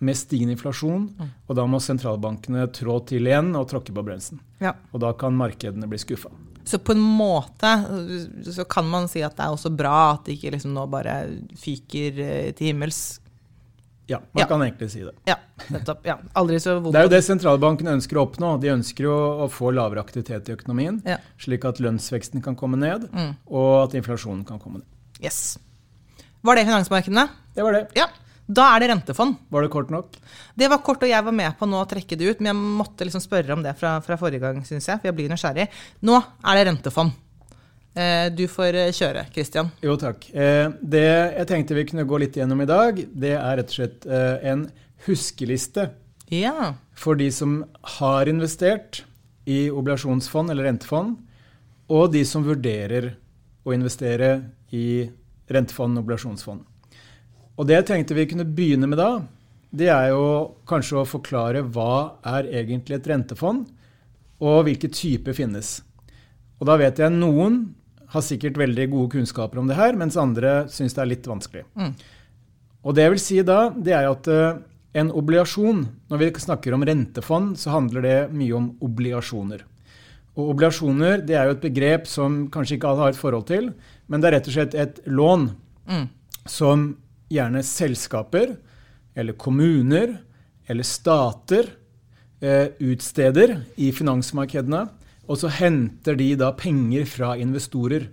med 0.01 0.17
stigende 0.17 0.55
inflasjon, 0.55 1.09
og 1.49 1.57
da 1.59 1.65
må 1.69 1.81
sentralbankene 1.83 2.63
trå 2.73 3.01
til 3.05 3.27
igjen 3.29 3.51
og 3.59 3.67
tråkke 3.69 3.93
på 3.93 4.05
bremsen. 4.07 4.39
Ja. 4.63 4.73
Og 4.95 5.01
da 5.03 5.11
kan 5.13 5.35
markedene 5.37 5.89
bli 5.91 5.99
skuffa. 6.01 6.31
Så 6.65 6.79
på 6.79 6.93
en 6.95 7.01
måte 7.03 7.73
så 8.53 8.65
kan 8.69 8.87
man 8.89 9.09
si 9.09 9.21
at 9.27 9.35
det 9.37 9.45
er 9.45 9.51
også 9.57 9.73
bra 9.77 10.13
at 10.15 10.25
det 10.29 10.37
ikke 10.39 10.53
liksom 10.55 10.73
nå 10.77 10.87
bare 10.93 11.17
fyker 11.59 12.21
eh, 12.23 12.53
til 12.53 12.71
himmels. 12.71 13.19
Ja, 14.09 14.19
man 14.33 14.41
Ja. 14.43 14.47
kan 14.47 14.61
egentlig 14.63 14.91
si 14.91 15.01
det. 15.05 15.13
Ja, 15.27 15.37
nettopp. 15.71 16.05
Ja. 16.07 16.17
Aldri 16.35 16.57
så 16.61 16.79
vondt. 16.81 16.93
Det 16.93 17.01
er 17.01 17.05
jo 17.09 17.13
det 17.13 17.23
sentralbanken 17.25 17.87
ønsker 17.93 18.17
å 18.19 18.25
oppnå. 18.27 18.55
De 18.61 18.69
ønsker 18.73 19.05
jo 19.07 19.13
å 19.45 19.49
få 19.51 19.71
lavere 19.75 20.01
aktivitet 20.03 20.49
i 20.49 20.53
økonomien, 20.57 21.01
Ja. 21.07 21.19
slik 21.39 21.65
at 21.65 21.79
lønnsveksten 21.79 22.43
kan 22.43 22.57
komme 22.57 22.77
ned, 22.79 23.09
Mm. 23.13 23.37
og 23.51 23.85
at 23.89 23.95
inflasjonen 23.95 24.45
kan 24.47 24.59
komme 24.59 24.79
ned. 24.81 24.89
Yes. 25.23 25.59
Var 26.43 26.57
det 26.57 26.67
finansmarkedene? 26.69 27.29
Det 27.55 27.63
var 27.67 27.77
det. 27.77 27.85
Ja. 27.99 28.09
Da 28.51 28.65
er 28.75 28.83
det 28.83 28.89
rentefond. 28.91 29.37
Var 29.53 29.63
det 29.63 29.71
kort 29.71 29.91
nok? 29.95 30.17
Det 30.59 30.69
var 30.73 30.81
kort, 30.83 31.03
og 31.07 31.11
jeg 31.11 31.23
var 31.27 31.35
med 31.37 31.55
på 31.59 31.69
nå 31.71 31.79
å 31.85 31.87
trekke 31.89 32.17
det 32.19 32.33
ut, 32.33 32.41
men 32.43 32.51
jeg 32.51 32.59
måtte 32.81 33.07
liksom 33.07 33.23
spørre 33.23 33.55
om 33.55 33.63
det 33.63 33.77
fra, 33.79 33.99
fra 34.03 34.17
forrige 34.19 34.43
gang, 34.43 34.63
syns 34.67 34.89
jeg, 34.91 34.99
for 34.99 35.11
jeg 35.11 35.19
blir 35.21 35.31
nysgjerrig. 35.31 35.69
Nå 36.09 36.17
er 36.19 36.59
det 36.59 36.65
rentefond. 36.71 37.15
Eh, 37.95 38.27
du 38.35 38.45
får 38.51 38.77
eh, 38.79 38.91
kjøre, 38.97 39.25
Christian. 39.35 39.71
Jo, 39.83 39.95
takk. 40.01 40.27
Eh, 40.35 40.67
det 40.83 41.05
jeg 41.07 41.47
tenkte 41.51 41.79
vi 41.79 41.87
kunne 41.93 42.07
gå 42.11 42.21
litt 42.23 42.39
gjennom 42.39 42.63
i 42.65 42.69
dag, 42.71 42.99
det 43.13 43.37
er 43.39 43.61
rett 43.61 43.71
og 43.71 43.79
slett 43.79 44.07
en 44.11 44.67
huskeliste 45.07 45.89
Ja. 46.35 46.75
for 46.95 47.19
de 47.19 47.31
som 47.35 47.61
har 47.99 48.27
investert 48.31 49.05
i 49.51 49.69
obligasjonsfond 49.71 50.51
eller 50.53 50.69
rentefond, 50.71 51.17
og 51.91 52.13
de 52.15 52.23
som 52.27 52.45
vurderer 52.47 53.13
å 53.67 53.75
investere 53.75 54.51
i 54.77 55.09
rentefond 55.51 55.99
og 55.99 56.05
obligasjonsfond. 56.05 56.63
Og 57.59 57.69
det 57.69 57.77
jeg 57.81 57.89
tenkte 57.91 58.17
vi 58.17 58.29
kunne 58.31 58.47
begynne 58.47 58.89
med 58.89 59.01
da, 59.01 59.11
det 59.71 59.91
er 59.93 60.11
jo 60.11 60.57
kanskje 60.69 61.03
å 61.03 61.09
forklare 61.09 61.63
hva 61.63 62.17
er 62.27 62.49
egentlig 62.63 62.99
et 62.99 63.11
rentefond, 63.11 63.67
og 64.41 64.65
hvilke 64.67 64.89
typer 64.89 65.37
finnes. 65.37 65.81
Og 66.61 66.67
da 66.69 66.79
vet 66.81 66.99
jeg 66.99 67.13
noen 67.13 67.63
har 68.11 68.25
sikkert 68.25 68.59
veldig 68.59 68.89
gode 68.91 69.13
kunnskaper 69.15 69.61
om 69.61 69.69
det 69.71 69.77
her, 69.79 69.95
mens 69.99 70.19
andre 70.19 70.65
syns 70.73 70.97
det 70.97 71.05
er 71.05 71.11
litt 71.13 71.29
vanskelig. 71.29 71.67
Mm. 71.79 71.93
Og 72.81 72.97
det 72.97 73.05
jeg 73.05 73.15
vil 73.15 73.23
si 73.23 73.39
da, 73.47 73.61
det 73.77 73.95
er 73.95 74.09
at 74.09 74.31
eh, 74.33 74.61
en 75.01 75.13
obligasjon, 75.15 75.85
når 76.11 76.23
vi 76.23 76.31
snakker 76.43 76.75
om 76.75 76.85
rentefond, 76.87 77.55
så 77.61 77.77
handler 77.77 78.07
det 78.07 78.19
mye 78.35 78.57
om 78.57 78.71
obligasjoner. 78.83 79.63
Og 80.39 80.55
obligasjoner 80.55 81.23
det 81.27 81.37
er 81.37 81.47
jo 81.47 81.57
et 81.57 81.65
begrep 81.65 82.09
som 82.11 82.43
kanskje 82.53 82.79
ikke 82.79 82.91
alle 82.91 83.05
har 83.05 83.15
et 83.15 83.21
forhold 83.21 83.47
til, 83.51 83.71
men 84.11 84.21
det 84.21 84.29
er 84.31 84.35
rett 84.39 84.49
og 84.51 84.57
slett 84.59 84.75
et 84.75 85.01
lån 85.07 85.51
Mm. 85.91 86.09
som 86.47 86.83
gjerne 87.31 87.63
selskaper 87.67 88.57
eller 89.17 89.35
kommuner 89.39 90.19
eller 90.69 90.87
stater 90.87 91.67
eh, 92.43 92.69
utsteder 92.79 93.57
i 93.77 93.91
finansmarkedene. 93.93 94.85
Og 95.27 95.39
så 95.41 95.51
henter 95.51 96.15
de 96.19 96.29
da 96.39 96.53
penger 96.55 97.07
fra 97.11 97.33
investorer. 97.39 98.09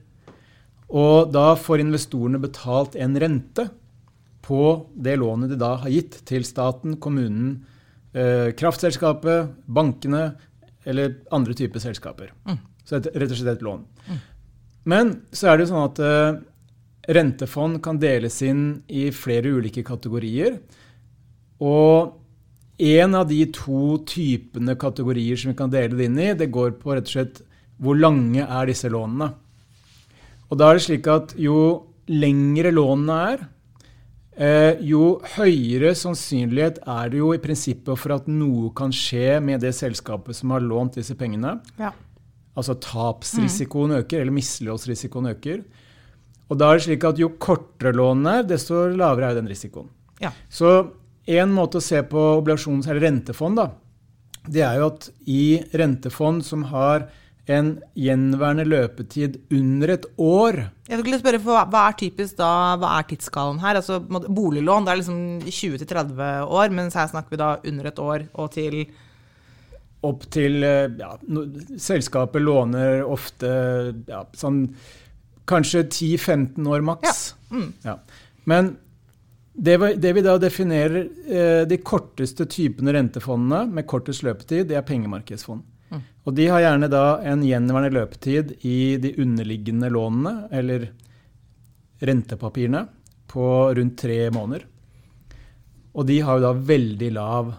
Og 0.89 1.31
da 1.33 1.51
får 1.59 1.83
investorene 1.83 2.41
betalt 2.41 2.95
en 2.95 3.17
rente 3.19 3.67
på 4.47 4.61
det 4.95 5.17
lånet 5.19 5.51
de 5.51 5.59
da 5.59 5.75
har 5.81 5.91
gitt 5.91 6.21
til 6.29 6.45
staten, 6.47 6.95
kommunen, 7.03 7.65
eh, 8.13 8.53
kraftselskapet, 8.57 9.53
bankene 9.67 10.35
eller 10.87 11.17
andre 11.31 11.53
typer 11.53 11.83
selskaper. 11.83 12.31
Mm. 12.47 12.57
Så 12.87 13.01
det 13.03 13.11
er 13.13 13.19
rett 13.25 13.31
og 13.35 13.37
slett 13.41 13.57
et 13.57 13.65
lån. 13.67 13.85
Mm. 14.07 14.19
Men 14.87 15.17
så 15.35 15.51
er 15.51 15.57
det 15.57 15.67
jo 15.67 15.71
sånn 15.73 15.87
at 15.89 15.99
uh, 15.99 16.39
rentefond 17.17 17.81
kan 17.83 17.99
deles 17.99 18.39
inn 18.45 18.83
i 18.87 19.09
flere 19.15 19.51
ulike 19.57 19.83
kategorier. 19.87 20.61
Og 21.63 22.15
en 22.77 23.17
av 23.17 23.27
de 23.29 23.41
to 23.55 23.97
typene 24.07 24.77
kategorier 24.79 25.39
som 25.39 25.51
vi 25.51 25.57
kan 25.57 25.71
dele 25.73 25.97
det 25.97 26.07
inn 26.07 26.19
i, 26.21 26.31
det 26.37 26.51
går 26.53 26.77
på 26.81 26.93
rett 26.93 27.09
og 27.09 27.15
slett 27.15 27.43
hvor 27.81 27.97
lange 27.97 28.43
er 28.43 28.69
disse 28.69 28.89
lånene. 28.89 29.31
Og 30.47 30.59
da 30.59 30.69
er 30.69 30.77
det 30.77 30.85
slik 30.85 31.07
at 31.11 31.33
jo 31.41 31.59
lengre 32.07 32.71
lånene 32.71 33.17
er, 33.33 33.45
eh, 34.37 34.79
jo 34.85 35.17
høyere 35.35 35.93
sannsynlighet 35.97 36.79
er 36.85 37.09
det 37.09 37.19
jo 37.19 37.33
i 37.33 37.41
prinsippet 37.41 37.99
for 37.99 38.15
at 38.15 38.29
noe 38.29 38.71
kan 38.77 38.93
skje 38.93 39.41
med 39.43 39.61
det 39.65 39.73
selskapet 39.75 40.37
som 40.37 40.53
har 40.55 40.63
lånt 40.63 40.95
disse 41.01 41.17
pengene. 41.17 41.57
Ja. 41.81 41.91
Altså 42.57 42.77
tapsrisikoen 42.81 43.93
mm. 43.93 43.99
øker, 44.01 44.23
eller 44.23 44.33
misligholdsrisikoen 44.33 45.29
øker. 45.35 45.61
Og 46.47 46.57
da 46.59 46.71
er 46.71 46.79
det 46.79 46.87
slik 46.87 47.05
at 47.05 47.19
jo 47.21 47.33
kortere 47.41 47.93
lånet 47.95 48.41
er, 48.41 48.47
desto 48.55 48.87
lavere 48.89 49.31
er 49.31 49.37
den 49.37 49.49
risikoen. 49.51 49.91
Ja. 50.23 50.31
Så 50.49 50.71
en 51.27 51.53
måte 51.53 51.77
å 51.77 51.83
se 51.83 52.01
på 52.07 52.23
obligasjons- 52.39 52.87
eller 52.89 53.03
rentefond, 53.03 53.59
da, 53.59 53.69
det 54.47 54.63
er 54.63 54.79
jo 54.79 54.89
at 54.93 55.09
i 55.27 55.59
rentefond 55.75 56.45
som 56.47 56.63
har 56.71 57.09
en 57.51 57.77
gjenværende 57.95 58.65
løpetid 58.67 59.37
under 59.55 59.93
et 59.93 60.05
år 60.19 60.57
Jeg 60.89 60.99
skulle 60.99 61.19
spørre, 61.21 61.39
Hva 61.39 61.83
er 61.85 61.95
typisk 61.99 62.35
da, 62.39 62.75
hva 62.79 62.97
er 62.97 63.07
tidsskalaen 63.07 63.61
her? 63.63 63.79
Altså 63.79 64.01
Boliglån 64.03 64.87
det 64.87 64.91
er 64.91 64.99
liksom 64.99 65.19
20-30 65.47 66.43
år, 66.43 66.73
mens 66.75 66.97
her 66.99 67.07
snakker 67.07 67.35
vi 67.35 67.39
da 67.39 67.53
under 67.63 67.87
et 67.87 68.01
år 68.03 68.27
og 68.35 68.51
til 68.51 68.81
opp 70.05 70.27
til 70.33 70.61
eh, 70.65 70.89
ja, 70.99 71.13
no, 71.33 71.45
Selskapet 71.81 72.43
låner 72.43 73.01
ofte 73.05 73.49
ja, 74.07 74.23
sånn 74.37 74.65
kanskje 75.47 75.85
10-15 75.87 76.67
år 76.67 76.83
maks. 76.85 77.23
Ja. 77.31 77.55
Mm. 77.57 77.69
Ja. 77.85 77.95
Men 78.47 78.75
det, 79.57 79.77
det, 79.97 80.11
vi 80.13 80.21
da 80.21 80.35
definerer 80.37 81.07
eh, 81.25 81.63
de 81.69 81.79
korteste 81.81 82.45
typene 82.51 82.93
rentefondene 82.93 83.65
med 83.73 83.87
kortest 83.89 84.25
løpetid, 84.27 84.67
det 84.69 84.77
er 84.77 84.85
pengemarkedsfond. 84.85 85.63
Mm. 85.89 86.03
Og 86.27 86.35
de 86.37 86.47
har 86.51 86.61
gjerne 86.61 86.89
da 86.91 87.05
en 87.25 87.45
gjenværende 87.47 87.95
løpetid 87.95 88.53
i 88.67 88.79
de 89.01 89.15
underliggende 89.23 89.89
lånene, 89.93 90.35
eller 90.53 90.89
rentepapirene, 92.05 92.85
på 93.27 93.47
rundt 93.75 93.97
tre 93.99 94.19
måneder. 94.31 94.67
Og 95.97 96.05
de 96.05 96.19
har 96.21 96.37
jo 96.37 96.45
da 96.45 96.67
veldig 96.69 97.09
lav 97.15 97.49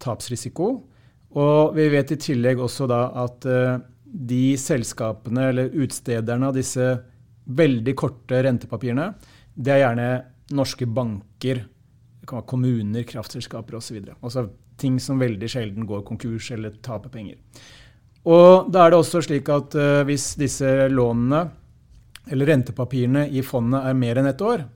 tapsrisiko. 0.00 0.70
Og 1.36 1.74
vi 1.76 1.88
vet 1.92 2.14
i 2.14 2.20
tillegg 2.20 2.60
også 2.64 2.86
da 2.88 3.02
at 3.24 3.46
uh, 3.48 3.80
de 4.08 4.56
selskapene 4.60 5.50
eller 5.50 5.74
utstederne 5.76 6.48
av 6.48 6.56
disse 6.56 6.86
veldig 7.48 7.94
korte 7.96 8.40
rentepapirene, 8.44 9.10
det 9.54 9.74
er 9.74 9.82
gjerne 9.82 10.08
norske 10.56 10.88
banker, 10.88 11.60
det 12.20 12.28
kan 12.28 12.40
være 12.40 12.48
kommuner, 12.48 13.04
kraftselskaper 13.08 13.76
osv. 13.76 14.00
Altså 14.22 14.46
ting 14.80 14.96
som 15.02 15.20
veldig 15.20 15.50
sjelden 15.50 15.86
går 15.88 16.06
konkurs 16.08 16.50
eller 16.54 16.78
taper 16.84 17.12
penger. 17.12 17.36
Og 18.28 18.68
da 18.72 18.84
er 18.84 18.92
det 18.92 19.00
også 19.00 19.22
slik 19.24 19.48
at 19.52 19.76
uh, 19.76 20.02
hvis 20.08 20.32
disse 20.40 20.88
lånene 20.92 21.46
eller 22.28 22.50
rentepapirene 22.52 23.28
i 23.32 23.42
fondet 23.44 23.86
er 23.88 23.96
mer 23.96 24.20
enn 24.20 24.28
ett 24.28 24.42
år, 24.44 24.66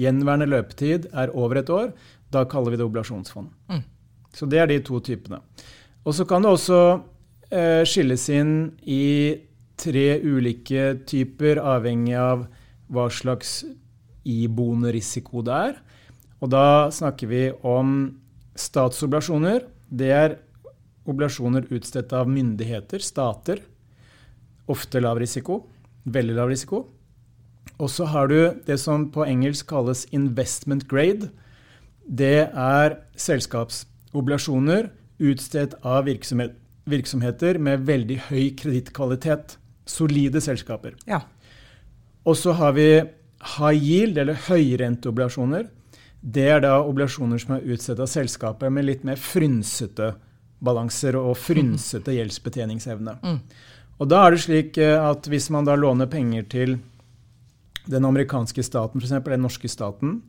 gjenværende 0.00 0.48
løpetid 0.50 1.08
er 1.12 1.32
over 1.32 1.60
et 1.60 1.70
år, 1.72 1.92
da 2.34 2.44
kaller 2.50 2.74
vi 2.74 2.80
det 2.80 2.86
oblasjonsfond. 2.86 3.52
Mm. 3.70 3.84
Så 4.34 4.48
det 4.50 4.60
er 4.60 4.70
de 4.70 4.80
to 4.82 5.00
typene. 5.04 5.40
Og 6.04 6.14
så 6.16 6.26
kan 6.28 6.44
det 6.44 6.52
også 6.52 6.80
eh, 7.54 7.82
skilles 7.88 8.26
inn 8.34 8.54
i 8.82 9.38
tre 9.80 10.06
ulike 10.22 10.92
typer, 11.08 11.60
avhengig 11.62 12.16
av 12.18 12.46
hva 12.92 13.08
slags 13.10 13.62
iboende 14.24 14.92
risiko 14.94 15.42
det 15.44 15.60
er. 15.70 15.78
Og 16.42 16.50
da 16.52 16.90
snakker 16.92 17.30
vi 17.30 17.44
om 17.64 17.94
statsoblasjoner. 18.58 19.64
Det 19.88 20.10
er 20.12 20.36
oblasjoner 21.08 21.68
utstedt 21.74 22.12
av 22.16 22.28
myndigheter, 22.30 23.00
stater. 23.00 23.62
Ofte 24.70 25.00
lav 25.00 25.20
risiko. 25.20 25.62
Veldig 26.04 26.36
lav 26.36 26.52
risiko. 26.52 26.84
Og 27.80 27.90
så 27.90 28.06
har 28.12 28.28
du 28.28 28.38
det 28.66 28.76
som 28.80 29.08
på 29.12 29.24
engelsk 29.26 29.66
kalles 29.72 30.04
investment 30.14 30.86
grade. 30.88 31.30
Det 32.04 32.50
er 32.50 32.98
selskaps 33.16 33.84
obligasjoner 34.14 34.90
utstedt 35.24 35.76
av 35.82 36.06
virksomhet, 36.08 36.56
virksomheter 36.90 37.58
med 37.62 37.86
veldig 37.88 38.18
høy 38.30 38.54
kredittkvalitet. 38.58 39.58
Solide 39.84 40.40
selskaper. 40.40 40.94
Ja. 41.08 41.20
Og 42.24 42.38
så 42.40 42.54
har 42.56 42.72
vi 42.76 42.88
high 43.58 43.76
yield, 43.76 44.18
eller 44.18 44.38
høyrenteobligasjoner. 44.46 45.66
Det 46.24 46.46
er 46.48 46.62
da 46.64 46.78
obligasjoner 46.80 47.40
som 47.42 47.58
er 47.58 47.66
utstedt 47.74 48.00
av 48.00 48.08
selskaper 48.08 48.72
med 48.72 48.86
litt 48.88 49.04
mer 49.04 49.20
frynsete 49.20 50.14
balanser 50.64 51.18
og 51.20 51.36
frynsete 51.36 52.08
mm. 52.08 52.16
gjeldsbetjeningsevne. 52.16 53.16
Mm. 53.20 53.38
Og 54.00 54.10
da 54.10 54.24
er 54.24 54.34
det 54.34 54.42
slik 54.46 54.78
eh, 54.80 54.96
at 54.96 55.28
hvis 55.30 55.50
man 55.52 55.68
da 55.68 55.76
låner 55.76 56.08
penger 56.10 56.46
til 56.50 56.78
den 57.84 58.08
amerikanske 58.08 58.64
staten, 58.64 59.02
f.eks., 59.02 59.12
den 59.26 59.44
norske 59.44 59.68
staten, 59.68 60.22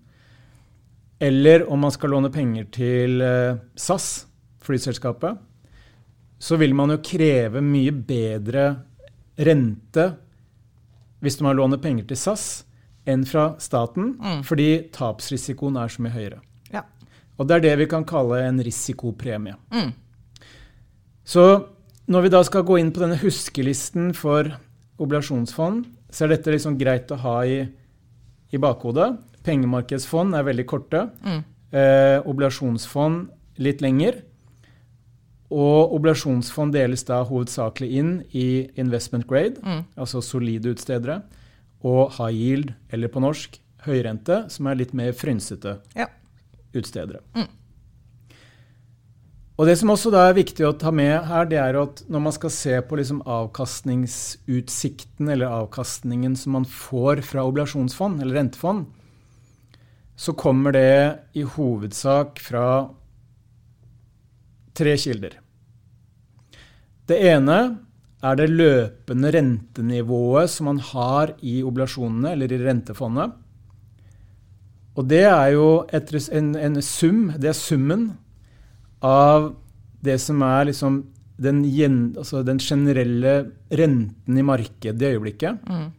eller 1.20 1.66
om 1.72 1.80
man 1.80 1.94
skal 1.94 2.12
låne 2.16 2.32
penger 2.34 2.68
til 2.76 3.22
eh, 3.24 3.58
SAS, 3.76 4.26
flyselskapet, 4.66 5.38
så 6.40 6.58
vil 6.60 6.76
man 6.76 6.92
jo 6.92 7.02
kreve 7.06 7.62
mye 7.64 7.94
bedre 7.96 8.66
rente 9.36 10.10
hvis 11.24 11.40
man 11.42 11.56
låner 11.58 11.82
penger 11.82 12.08
til 12.10 12.20
SAS 12.20 12.46
enn 13.10 13.24
fra 13.26 13.54
staten, 13.62 14.16
mm. 14.18 14.42
fordi 14.46 14.90
tapsrisikoen 14.94 15.78
er 15.80 15.92
så 15.94 16.04
mye 16.04 16.14
høyere. 16.14 16.42
Ja. 16.74 16.84
Og 17.38 17.48
det 17.48 17.58
er 17.58 17.64
det 17.68 17.76
vi 17.84 17.88
kan 17.90 18.06
kalle 18.08 18.42
en 18.46 18.60
risikopremie. 18.66 19.56
Mm. 19.74 19.94
Så 21.26 21.46
når 22.10 22.26
vi 22.26 22.34
da 22.34 22.42
skal 22.46 22.66
gå 22.66 22.80
inn 22.82 22.92
på 22.94 23.02
denne 23.02 23.18
huskelisten 23.22 24.12
for 24.18 24.50
obligasjonsfond, 25.02 25.86
så 26.14 26.26
er 26.26 26.36
dette 26.36 26.54
liksom 26.54 26.78
greit 26.80 27.12
å 27.14 27.20
ha 27.22 27.38
i, 27.50 27.60
i 28.54 28.62
bakhodet. 28.62 29.10
Pengemarkedsfond 29.46 30.38
er 30.38 30.48
veldig 30.48 30.66
korte. 30.70 31.02
Mm. 31.26 31.42
Eh, 31.76 32.18
obligasjonsfond 32.26 33.28
litt 33.62 33.84
lenger. 33.86 34.24
Og 35.54 35.94
obligasjonsfond 35.96 36.74
deles 36.74 37.06
da 37.08 37.24
hovedsakelig 37.28 37.90
inn 38.00 38.14
i 38.34 38.68
investment 38.82 39.28
grade, 39.30 39.62
mm. 39.62 39.84
altså 40.02 40.22
solide 40.26 40.74
utstedere, 40.74 41.22
og 41.86 42.16
high 42.18 42.34
yield, 42.34 42.74
eller 42.90 43.08
på 43.14 43.22
norsk 43.22 43.60
høyrente, 43.86 44.50
som 44.50 44.68
er 44.68 44.76
litt 44.80 44.94
mer 44.98 45.14
frynsete 45.14 45.78
ja. 45.94 46.08
utstedere. 46.74 47.22
Mm. 47.38 47.50
Og 49.56 49.64
Det 49.70 49.78
som 49.80 49.88
også 49.94 50.12
da 50.12 50.26
er 50.28 50.36
viktig 50.36 50.66
å 50.68 50.74
ta 50.76 50.92
med 50.92 51.24
her, 51.30 51.46
det 51.48 51.56
er 51.62 51.78
at 51.80 52.02
når 52.12 52.20
man 52.26 52.34
skal 52.36 52.52
se 52.52 52.76
på 52.84 52.98
liksom 53.00 53.22
avkastningsutsikten 53.24 55.32
eller 55.32 55.48
avkastningen 55.62 56.36
som 56.36 56.52
man 56.58 56.68
får 56.68 57.24
fra 57.24 57.48
obligasjonsfond 57.48 58.20
eller 58.20 58.36
rentefond, 58.42 58.92
så 60.16 60.34
kommer 60.34 60.76
det 60.76 61.20
i 61.36 61.44
hovedsak 61.44 62.40
fra 62.40 62.68
tre 64.76 64.96
kilder. 65.00 65.40
Det 67.06 67.18
ene 67.32 67.58
er 68.26 68.38
det 68.40 68.48
løpende 68.50 69.32
rentenivået 69.36 70.50
som 70.50 70.72
man 70.72 70.80
har 70.82 71.36
i 71.46 71.60
oblasjonene 71.66 72.32
eller 72.34 72.54
i 72.54 72.62
rentefondet. 72.64 73.36
Og 74.96 75.10
det 75.12 75.26
er 75.28 75.52
jo 75.54 75.68
en, 75.92 76.56
en, 76.56 76.80
sum, 76.82 77.28
det 77.36 77.52
er 77.52 77.60
summen 77.60 78.08
av 79.04 79.52
det 80.06 80.16
som 80.24 80.42
er 80.46 80.70
liksom 80.72 81.02
den, 81.36 81.60
altså 82.16 82.46
den 82.48 82.62
generelle 82.64 83.36
renten 83.76 84.40
i 84.40 84.46
markedet 84.46 85.04
i 85.04 85.18
øyeblikket, 85.18 85.68
mm. 85.68 85.90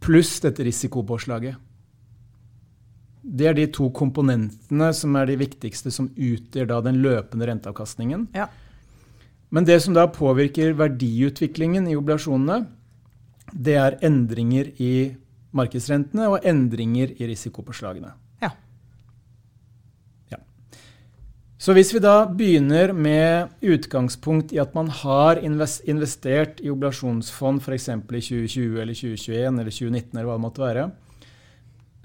pluss 0.00 0.38
dette 0.44 0.62
risikopåslaget. 0.62 1.58
Det 3.26 3.48
er 3.50 3.56
de 3.58 3.66
to 3.74 3.88
komponentene 3.90 4.92
som 4.94 5.16
er 5.18 5.26
de 5.26 5.38
viktigste, 5.40 5.90
som 5.90 6.12
utgjør 6.14 6.68
da 6.70 6.80
den 6.86 7.00
løpende 7.02 7.48
renteavkastningen. 7.50 8.28
Ja. 8.36 8.46
Men 9.50 9.66
det 9.66 9.80
som 9.82 9.94
da 9.96 10.06
påvirker 10.10 10.76
verdiutviklingen 10.78 11.88
i 11.90 11.96
obligasjonene, 11.98 12.66
det 13.50 13.74
er 13.78 13.98
endringer 14.06 14.70
i 14.82 14.92
markedsrentene 15.56 16.28
og 16.30 16.46
endringer 16.46 17.14
i 17.16 17.28
risikopåslagene. 17.30 18.12
Ja. 18.42 18.50
ja. 20.30 20.38
Så 21.58 21.74
hvis 21.74 21.90
vi 21.94 22.02
da 22.04 22.28
begynner 22.30 22.92
med 22.94 23.54
utgangspunkt 23.62 24.54
i 24.54 24.60
at 24.62 24.74
man 24.76 24.90
har 25.02 25.40
investert 25.42 26.62
i 26.62 26.70
obligasjonsfond 26.70 27.62
f.eks. 27.62 27.88
i 27.90 27.98
2020 28.04 28.78
eller 28.82 28.94
2021 28.94 29.50
eller 29.50 29.72
2019 29.72 30.14
eller 30.14 30.30
hva 30.30 30.38
det 30.38 30.46
måtte 30.46 30.66
være, 30.66 30.88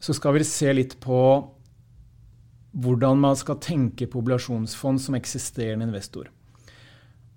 så 0.02 0.16
skal 0.18 0.36
vi 0.36 0.46
se 0.48 0.72
litt 0.74 0.98
på 1.04 1.22
hvordan 2.72 3.20
man 3.20 3.36
skal 3.36 3.60
tenke 3.62 4.08
på 4.08 4.22
oblasjonsfond 4.22 5.02
som 5.04 5.18
eksisterende 5.18 5.86
investor. 5.90 6.30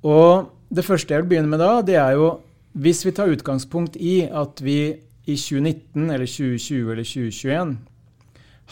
Og 0.05 0.51
det 0.75 0.85
første 0.87 1.15
jeg 1.15 1.25
vil 1.25 1.33
begynne 1.33 1.51
med 1.51 1.63
da, 1.63 1.81
det 1.83 1.99
er 2.01 2.15
jo 2.19 2.29
hvis 2.75 3.05
vi 3.07 3.15
tar 3.15 3.31
utgangspunkt 3.31 3.97
i 3.97 4.25
at 4.27 4.63
vi 4.65 4.79
i 5.25 5.37
2019 5.39 6.11
eller 6.11 6.27
2020 6.29 6.93
eller 6.93 7.07
2021 7.07 7.77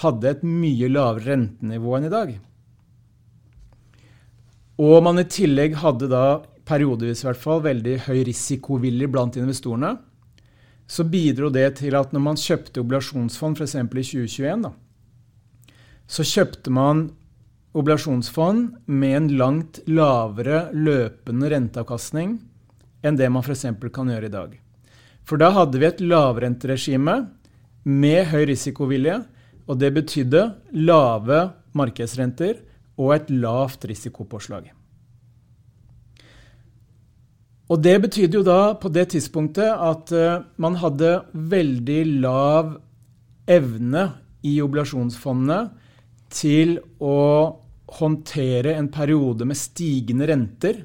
hadde 0.03 0.31
et 0.31 0.43
mye 0.47 0.89
lavere 0.91 1.29
rentenivå 1.29 1.97
enn 1.97 2.09
i 2.09 2.13
dag. 2.13 2.33
Og 4.83 4.97
man 5.05 5.21
i 5.21 5.29
tillegg 5.29 5.77
hadde 5.83 6.09
da 6.11 6.43
periodevis 6.69 7.23
i 7.23 7.29
hvert 7.29 7.41
fall 7.41 7.63
veldig 7.65 7.99
høy 8.07 8.23
risikovillig 8.27 9.09
blant 9.13 9.37
investorene, 9.41 9.97
så 10.93 11.05
bidro 11.09 11.49
det 11.49 11.79
til 11.81 11.97
at 11.97 12.13
når 12.13 12.21
man 12.21 12.39
kjøpte 12.41 12.83
obligasjonsfond 12.83 13.57
f.eks. 13.57 13.77
i 13.79 13.85
2021, 13.89 14.65
da, 14.67 14.73
så 16.05 16.25
kjøpte 16.29 16.73
man 16.75 17.07
obligasjonsfond 17.73 18.75
med 18.93 19.17
en 19.17 19.29
langt 19.41 19.81
lavere 19.89 20.67
løpende 20.77 21.49
renteavkastning 21.55 22.35
enn 23.03 23.17
det 23.17 23.31
man 23.33 23.45
f.eks. 23.47 23.65
kan 23.95 24.13
gjøre 24.13 24.29
i 24.29 24.35
dag. 24.35 24.59
For 25.25 25.41
da 25.41 25.53
hadde 25.57 25.81
vi 25.81 25.89
et 25.89 26.05
lavrenteregime 26.05 27.17
med 27.89 28.29
høy 28.35 28.45
risikovilje, 28.51 29.23
og 29.71 29.79
det 29.81 29.93
betydde 29.95 30.45
lave 30.77 31.41
markedsrenter 31.79 32.61
og 33.01 33.15
et 33.17 33.31
lavt 33.33 33.87
risikopåslag. 33.89 34.69
Og 37.73 37.81
det 37.81 37.95
betydde 38.05 38.41
jo 38.41 38.45
da 38.45 38.75
på 38.77 38.91
det 38.93 39.09
tidspunktet 39.15 39.71
at 39.73 40.13
uh, 40.13 40.45
man 40.61 40.77
hadde 40.83 41.15
veldig 41.33 42.01
lav 42.21 42.75
evne 43.49 44.09
i 44.45 44.59
obligasjonsfondene 44.61 45.61
til 46.33 46.77
å 47.01 47.19
håndtere 47.99 48.75
en 48.77 48.89
periode 48.93 49.47
med 49.49 49.59
stigende 49.59 50.29
renter 50.29 50.83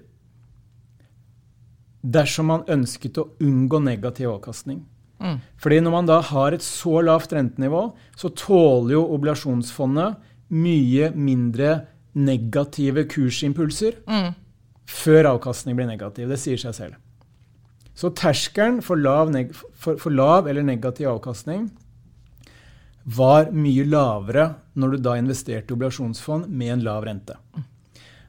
dersom 2.07 2.51
man 2.51 2.65
ønsket 2.71 3.19
å 3.19 3.27
unngå 3.43 3.81
negativ 3.83 4.29
avkastning. 4.31 4.81
Mm. 5.19 5.39
Fordi 5.59 5.79
når 5.81 5.95
man 5.95 6.07
da 6.07 6.21
har 6.23 6.55
et 6.55 6.63
så 6.63 7.01
lavt 7.03 7.33
rentenivå, 7.35 7.87
så 8.15 8.31
tåler 8.37 8.95
jo 8.95 9.05
obligasjonsfondet 9.17 10.19
mye 10.55 11.09
mindre 11.17 11.71
negative 12.17 13.03
kursimpulser 13.11 13.97
mm. 14.07 14.29
Før 14.87 15.33
avkastning 15.33 15.77
blir 15.77 15.89
negativ. 15.89 16.29
Det 16.31 16.39
sier 16.41 16.59
seg 16.61 16.75
selv. 16.77 16.97
Så 17.97 18.11
terskelen 18.13 18.81
for 18.85 18.99
lav, 18.99 19.33
for, 19.73 19.97
for 19.97 20.13
lav, 20.13 20.47
eller 20.47 20.65
negativ 20.65 21.09
avkastning 21.15 21.67
var 23.07 23.49
mye 23.55 23.85
lavere 23.87 24.49
når 24.75 24.93
du 24.93 25.03
da 25.05 25.15
investerte 25.17 25.71
i 25.71 25.77
obligasjonsfond 25.77 26.49
med 26.51 26.73
en 26.75 26.85
lav 26.85 27.07
rente. 27.07 27.37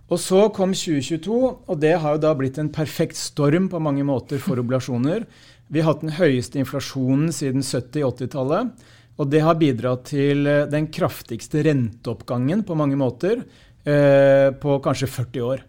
Og 0.08 0.20
så 0.22 0.46
kom 0.56 0.72
2022, 0.72 1.38
og 1.68 1.80
det 1.82 1.98
har 2.00 2.16
jo 2.16 2.22
da 2.22 2.30
blitt 2.38 2.56
en 2.62 2.70
perfekt 2.72 3.18
storm 3.20 3.66
på 3.68 3.80
mange 3.82 4.06
måter 4.08 4.40
for 4.40 4.60
obligasjoner. 4.60 5.26
Vi 5.68 5.82
har 5.82 5.92
hatt 5.92 6.06
den 6.06 6.16
høyeste 6.16 6.62
inflasjonen 6.62 7.28
siden 7.34 7.66
70-80-tallet. 7.66 8.70
Og 9.18 9.28
det 9.28 9.42
har 9.42 9.58
bidratt 9.58 10.06
til 10.12 10.46
eh, 10.46 10.64
den 10.70 10.86
kraftigste 10.94 11.64
renteoppgangen 11.66 12.62
på 12.64 12.76
mange 12.78 12.96
måter 12.96 13.42
eh, 13.42 14.48
på 14.62 14.78
kanskje 14.84 15.10
40 15.10 15.48
år. 15.48 15.64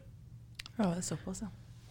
Ja, 0.80 0.94
det 0.94 1.02
er 1.02 1.08
såpass, 1.10 1.44
ja. 1.44 1.50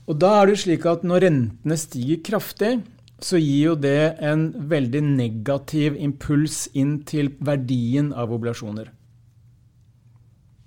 Og 0.08 0.16
da 0.16 0.30
er 0.40 0.48
det 0.48 0.60
slik 0.62 0.86
at 0.88 1.02
når 1.04 1.26
rentene 1.26 1.76
stiger 1.76 2.22
kraftig, 2.24 2.78
så 3.20 3.36
gir 3.36 3.72
jo 3.72 3.74
det 3.76 4.16
en 4.24 4.48
veldig 4.70 5.02
negativ 5.04 5.98
impuls 5.98 6.66
inn 6.78 7.00
til 7.08 7.32
verdien 7.44 8.12
av 8.16 8.32
oblasjoner. 8.32 8.88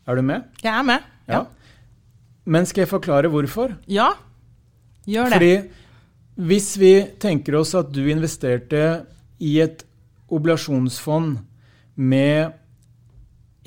Er 0.05 0.19
du 0.19 0.25
med? 0.25 0.45
Jeg 0.61 0.73
er 0.75 0.85
med. 0.85 1.07
Ja. 1.25 1.39
ja. 1.39 1.43
Men 2.45 2.67
skal 2.69 2.83
jeg 2.83 2.91
forklare 2.91 3.31
hvorfor? 3.31 3.73
Ja, 3.89 4.11
gjør 5.09 5.31
det. 5.31 5.37
Fordi 5.37 6.51
hvis 6.51 6.73
vi 6.81 6.93
tenker 7.21 7.57
oss 7.61 7.73
at 7.77 7.91
du 7.93 8.03
investerte 8.11 9.05
i 9.41 9.57
et 9.63 9.85
oblasjonsfond 10.31 11.39
med 11.95 12.53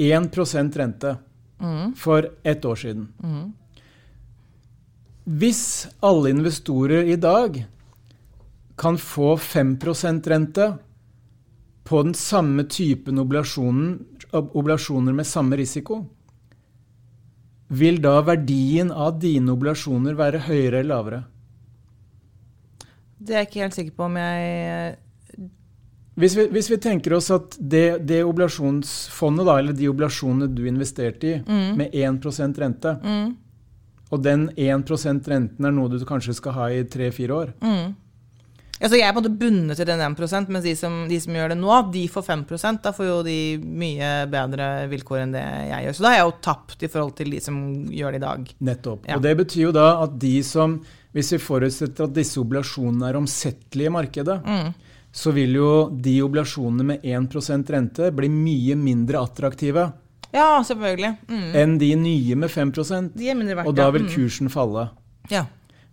1% 0.01 0.79
rente 0.81 1.17
mm. 1.61 1.95
for 1.99 2.31
ett 2.43 2.65
år 2.65 2.81
siden. 2.81 3.09
Mm. 3.23 3.53
Hvis 5.25 5.87
alle 6.05 6.31
investorer 6.35 7.09
i 7.09 7.17
dag 7.17 7.65
kan 8.77 8.99
få 8.99 9.37
5% 9.41 10.29
rente 10.29 10.67
på 11.85 12.03
den 12.03 12.15
samme 12.15 12.65
typen 12.65 13.19
oblasjoner 13.19 15.13
med 15.13 15.27
samme 15.27 15.57
risiko, 15.57 16.05
vil 17.69 18.03
da 18.03 18.19
verdien 18.25 18.93
av 18.93 19.17
dine 19.21 19.53
oblasjoner 19.55 20.15
være 20.19 20.45
høyere 20.45 20.83
eller 20.83 20.91
lavere? 20.93 21.23
Det 23.17 23.33
er 23.33 23.45
jeg 23.45 23.49
ikke 23.49 23.65
helt 23.65 23.79
sikker 23.79 23.97
på 23.97 24.05
om 24.11 24.17
jeg 24.21 25.01
hvis 26.15 26.37
vi, 26.39 26.45
hvis 26.55 26.69
vi, 26.71 26.77
tenker 26.79 27.17
oss 27.17 27.27
at 27.35 27.57
det, 27.59 28.05
det 28.07 28.21
oblasjonsfondet, 28.23 29.47
da, 29.49 29.57
eller 29.59 29.75
de 29.75 29.89
oblasjonene 29.91 30.47
du 30.47 30.63
investerte 30.71 31.27
i, 31.27 31.41
mm. 31.43 31.73
med 31.81 31.91
1% 31.91 32.61
rente, 32.63 32.93
mm. 33.03 33.33
Og 34.15 34.23
den 34.25 34.49
1% 34.55 35.29
renten 35.31 35.67
er 35.67 35.75
noe 35.75 35.91
du 35.93 35.99
kanskje 36.07 36.37
skal 36.39 36.57
ha 36.59 36.71
i 36.73 36.85
tre-fire 36.91 37.37
år 37.43 37.53
mm. 37.65 37.93
Altså 38.75 38.99
jeg 38.99 39.07
er 39.07 39.15
på 39.15 39.21
en 39.21 39.23
måte 39.23 39.39
bundet 39.39 39.79
til 39.79 39.87
den 39.87 40.03
1% 40.03 40.49
mens 40.53 40.65
de 40.67 40.73
som, 40.77 40.97
de 41.09 41.19
som, 41.23 41.37
gjør 41.37 41.53
det 41.53 41.59
nå, 41.61 41.75
de 41.95 42.03
får 42.11 42.25
5% 42.27 42.83
Da 42.83 42.91
får 42.93 43.07
jo 43.07 43.19
de 43.25 43.37
mye 43.63 44.09
bedre 44.33 44.67
vilkår 44.91 45.21
enn 45.23 45.37
det 45.37 45.45
jeg 45.45 45.87
gjør. 45.87 45.97
Så 45.97 46.05
da 46.05 46.11
har 46.11 46.17
jeg 46.19 46.27
jo 46.27 46.35
tapt 46.49 46.83
i 46.83 46.91
forhold 46.91 47.15
til 47.21 47.31
de 47.33 47.41
som 47.45 47.61
gjør 47.87 48.17
det 48.17 48.19
i 48.19 48.25
dag. 48.25 48.51
Nettopp. 48.69 49.07
Ja. 49.07 49.17
Og 49.17 49.23
det 49.25 49.37
betyr 49.39 49.63
jo 49.69 49.73
da 49.79 49.87
at 50.03 50.19
de 50.21 50.35
som 50.45 50.81
Hvis 51.15 51.31
vi 51.37 51.39
forutsetter 51.39 52.09
at 52.09 52.17
disse 52.17 52.41
oblasjonene 52.43 53.07
er 53.07 53.21
omsettelige 53.21 53.87
i 53.87 53.95
markedet, 53.95 54.41
mm 54.43 54.75
så 55.15 55.31
vil 55.31 55.55
jo 55.55 55.69
de 56.03 56.17
oblasjonene 56.27 56.85
med 56.89 57.05
1% 57.07 57.69
rente 57.71 58.09
bli 58.11 58.29
mye 58.35 58.75
mindre 58.75 59.21
attraktive 59.23 59.85
ja, 60.35 60.49
selvfølgelig. 60.67 61.13
Mm. 61.31 61.51
enn 61.63 61.77
de 61.79 61.91
nye 61.97 62.39
med 62.43 62.51
5 62.51 62.73
de 63.15 63.29
er 63.31 63.39
mindre 63.39 63.61
verdt, 63.61 63.69
Og 63.71 63.77
da 63.79 63.89
vil 63.95 64.05
mm. 64.09 64.11
kursen 64.17 64.51
falle. 64.53 64.89
Ja. 65.31 65.47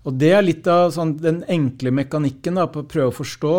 Og 0.04 0.18
det 0.18 0.32
er 0.34 0.42
litt 0.42 0.68
av 0.68 0.90
sånn, 0.96 1.16
den 1.22 1.44
enkle 1.50 1.94
mekanikken 1.94 2.58
da, 2.58 2.66
på 2.68 2.84
å 2.84 2.90
prøve 2.90 3.14
å 3.14 3.18
forstå 3.22 3.56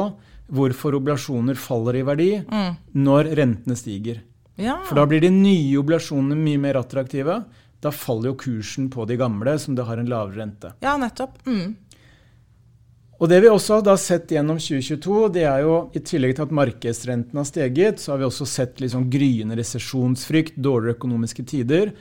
hvorfor 0.53 0.99
oblasjoner 0.99 1.57
faller 1.57 2.01
i 2.01 2.05
verdi 2.05 2.31
mm. 2.42 2.73
når 2.99 3.31
rentene 3.38 3.79
stiger. 3.79 4.21
Ja. 4.61 4.81
For 4.88 4.99
da 4.99 5.07
blir 5.09 5.23
de 5.25 5.31
nye 5.33 5.79
oblasjonene 5.81 6.37
mye 6.37 6.61
mer 6.61 6.81
attraktive. 6.83 7.38
Da 7.83 7.90
faller 7.95 8.33
jo 8.33 8.40
kursen 8.42 8.90
på 8.92 9.07
de 9.09 9.16
gamle, 9.18 9.57
som 9.59 9.75
det 9.79 9.87
har 9.88 9.99
en 9.99 10.11
lavere 10.11 10.42
rente. 10.42 10.75
Ja, 10.85 10.97
nettopp. 11.01 11.40
Mm. 11.47 11.73
Og 13.23 13.29
Det 13.31 13.39
vi 13.39 13.47
også 13.47 13.77
har 13.87 13.99
sett 14.03 14.33
gjennom 14.35 14.57
2022, 14.59 15.29
det 15.37 15.45
er 15.47 15.61
jo 15.63 15.77
i 15.95 16.01
tillegg 16.03 16.35
til 16.35 16.43
at 16.43 16.55
markedsrenten 16.59 17.39
har 17.39 17.47
steget, 17.47 18.03
så 18.03 18.13
har 18.13 18.19
vi 18.19 18.27
også 18.27 18.49
sett 18.51 18.83
liksom 18.83 19.05
gryende 19.13 19.55
resesjonsfrykt, 19.61 20.59
dårligere 20.59 20.97
økonomiske 20.97 21.45
tider. 21.47 21.93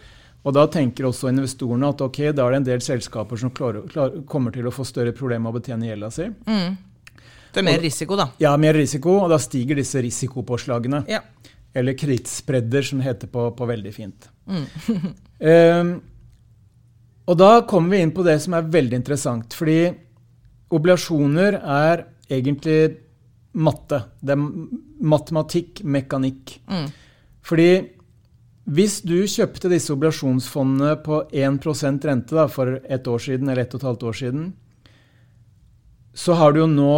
Og 0.42 0.56
Da 0.58 0.66
tenker 0.66 1.06
også 1.06 1.30
investorene 1.30 1.92
at 1.94 2.02
ok, 2.02 2.18
da 2.34 2.48
er 2.48 2.56
det 2.56 2.62
en 2.64 2.68
del 2.72 2.82
selskaper 2.82 3.38
som 3.38 3.54
klarer, 3.54 3.86
klarer, 3.86 4.26
kommer 4.26 4.50
til 4.50 4.66
å 4.66 4.74
få 4.74 4.82
større 4.82 5.14
problemer 5.14 5.46
med 5.46 5.54
å 5.54 5.60
betjene 5.60 5.92
gjelda 5.92 6.10
si. 6.10 6.26
Mm. 6.50 6.78
Det 7.54 7.62
er 7.62 7.70
mer 7.70 7.82
risiko, 7.86 8.18
da. 8.18 8.32
Ja, 8.42 8.58
mer 8.58 8.74
risiko, 8.74 9.20
og 9.22 9.30
da 9.30 9.38
stiger 9.38 9.78
disse 9.78 10.02
risikopåslagene. 10.02 11.06
Ja. 11.12 11.22
Eller 11.78 11.94
kredittspredder, 11.94 12.82
som 12.82 12.98
det 12.98 13.12
heter 13.12 13.30
på, 13.30 13.52
på 13.54 13.70
veldig 13.70 13.94
fint. 13.94 14.32
Mm. 14.50 14.66
um, 15.38 15.98
og 17.30 17.38
da 17.38 17.60
kommer 17.70 17.94
vi 17.94 18.08
inn 18.08 18.16
på 18.16 18.26
det 18.26 18.40
som 18.42 18.58
er 18.58 18.72
veldig 18.74 19.04
interessant. 19.04 19.54
fordi 19.54 19.84
Oblasjoner 20.72 21.58
er 21.60 22.06
egentlig 22.32 22.82
matte. 23.60 24.04
Det 24.22 24.36
er 24.36 24.44
matematikk, 25.04 25.82
mekanikk. 25.84 26.56
Mm. 26.72 26.88
Fordi 27.44 27.72
hvis 28.72 29.00
du 29.04 29.18
kjøpte 29.26 29.72
disse 29.72 29.92
oblasjonsfondene 29.94 30.96
på 31.04 31.24
1 31.34 31.60
rente 32.06 32.38
da, 32.38 32.46
for 32.48 32.78
et 32.78 33.08
år 33.08 33.20
siden, 33.20 33.50
eller 33.50 33.66
et 33.66 33.74
og 33.74 33.82
et 33.82 33.88
halvt 33.90 34.04
år 34.04 34.18
siden, 34.22 34.46
så 36.14 36.36
har 36.38 36.54
du 36.54 36.62
jo 36.62 36.68
nå 36.70 36.96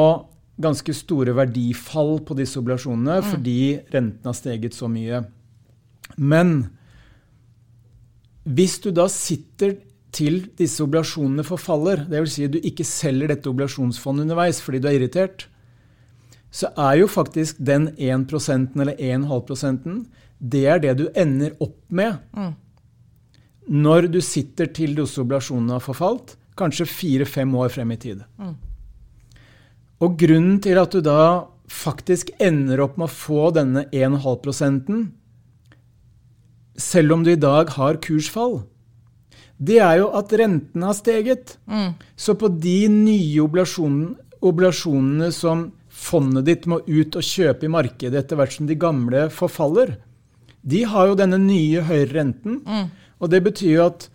ganske 0.61 0.93
store 0.93 1.33
verdifall 1.33 2.19
på 2.25 2.35
disse 2.37 2.59
oblasjonene 2.59 3.21
mm. 3.21 3.29
fordi 3.31 3.59
renten 3.93 4.29
har 4.29 4.37
steget 4.37 4.75
så 4.77 4.89
mye. 4.91 5.23
Men 6.17 6.67
hvis 8.43 8.77
du 8.83 8.91
da 8.91 9.07
sitter 9.09 9.79
til 10.13 10.43
disse 10.59 10.83
oblasjonene 10.83 11.45
forfaller, 11.47 12.05
dvs. 12.09 12.35
Si 12.35 12.47
at 12.47 12.53
du 12.53 12.59
ikke 12.61 12.85
selger 12.87 13.33
dette 13.33 13.49
oblasjonsfondet 13.49 14.27
underveis 14.27 14.61
fordi 14.63 14.81
du 14.83 14.89
er 14.89 14.99
irritert, 14.99 15.47
så 16.53 16.69
er 16.77 16.99
jo 17.01 17.07
faktisk 17.09 17.57
den 17.57 17.89
1 17.97 18.29
eller 18.77 18.93
1,5 18.93 20.03
det 20.43 20.65
er 20.69 20.81
det 20.83 20.97
du 20.99 21.07
ender 21.15 21.55
opp 21.63 21.79
med. 21.89 22.19
Mm. 22.33 22.53
når 23.69 24.09
du 24.11 24.19
sitter 24.21 24.67
til 24.75 24.95
disse 24.97 25.21
oblasjonene 25.21 25.77
har 25.77 25.83
forfalt, 25.83 26.35
kanskje 26.59 26.85
fire-fem 26.85 27.53
år 27.55 27.69
frem 27.71 27.93
i 27.95 27.97
tid. 27.97 28.23
Mm. 28.37 28.57
Og 30.03 30.17
grunnen 30.19 30.59
til 30.61 30.77
at 30.81 30.91
du 30.91 30.99
da 30.99 31.47
faktisk 31.71 32.33
ender 32.43 32.83
opp 32.83 32.97
med 32.99 33.07
å 33.07 33.13
få 33.13 33.51
denne 33.55 33.85
1,5 33.95 35.07
selv 36.75 37.13
om 37.13 37.23
du 37.23 37.31
i 37.31 37.39
dag 37.39 37.69
har 37.77 38.01
kursfall, 38.03 38.63
det 39.67 39.79
er 39.83 39.99
jo 40.01 40.09
at 40.17 40.33
rentene 40.39 40.89
har 40.89 40.97
steget. 40.97 41.57
Mm. 41.69 41.93
Så 42.15 42.35
på 42.39 42.49
de 42.51 42.79
nye 42.91 43.43
oblasjonene, 43.43 44.15
oblasjonene 44.43 45.29
som 45.31 45.67
fondet 45.93 46.47
ditt 46.49 46.65
må 46.67 46.81
ut 46.83 47.15
og 47.15 47.23
kjøpe 47.25 47.67
i 47.67 47.71
markedet 47.71 48.23
etter 48.23 48.39
hvert 48.39 48.55
som 48.55 48.67
de 48.67 48.75
gamle 48.79 49.27
forfaller, 49.31 49.95
de 50.63 50.81
har 50.87 51.09
jo 51.09 51.19
denne 51.19 51.39
nye 51.41 51.83
høyere 51.83 52.11
renten. 52.15 52.59
Mm. 52.65 52.89
Og 53.23 53.31
det 53.31 53.43
betyr 53.45 53.71
jo 53.75 53.85
at 53.85 54.07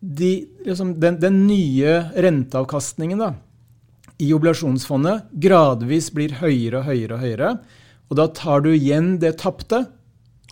de, 0.00 0.32
liksom, 0.64 0.94
den, 1.00 1.18
den, 1.20 1.42
nye 1.46 1.96
renteavkastningen 2.16 3.20
da, 3.20 3.34
i 4.20 4.30
oblasjonsfondet 4.36 5.28
gradvis 5.40 6.08
blir 6.16 6.38
høyere 6.40 6.80
og 6.80 6.88
høyere 6.88 7.16
og 7.16 7.24
høyere. 7.24 7.50
Og 8.10 8.18
da 8.18 8.26
tar 8.34 8.64
du 8.64 8.72
igjen 8.72 9.18
det 9.22 9.36
tapte, 9.44 9.84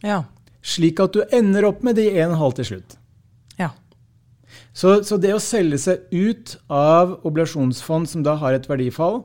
Ja. 0.05 0.23
slik 0.63 1.01
at 1.01 1.17
du 1.17 1.25
ender 1.33 1.67
opp 1.67 1.83
med 1.83 1.97
de 1.97 2.07
1,5 2.13 2.55
til 2.61 2.71
slutt. 2.73 2.98
Så, 4.79 5.01
så, 5.03 5.17
det 5.19 5.33
å 5.35 5.43
selge 5.43 5.81
seg 5.83 6.05
ut 6.15 6.55
av 6.71 7.17
obligasjonsfond 7.27 8.07
som 8.11 8.23
da 8.27 8.37
har 8.39 8.55
et 8.55 8.69
verdifall, 8.71 9.25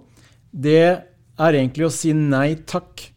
det 0.50 0.80
er 0.82 1.58
egentlig 1.60 1.86
å 1.86 1.94
si 1.94 2.14
nei 2.18 2.56
takk 2.70 3.12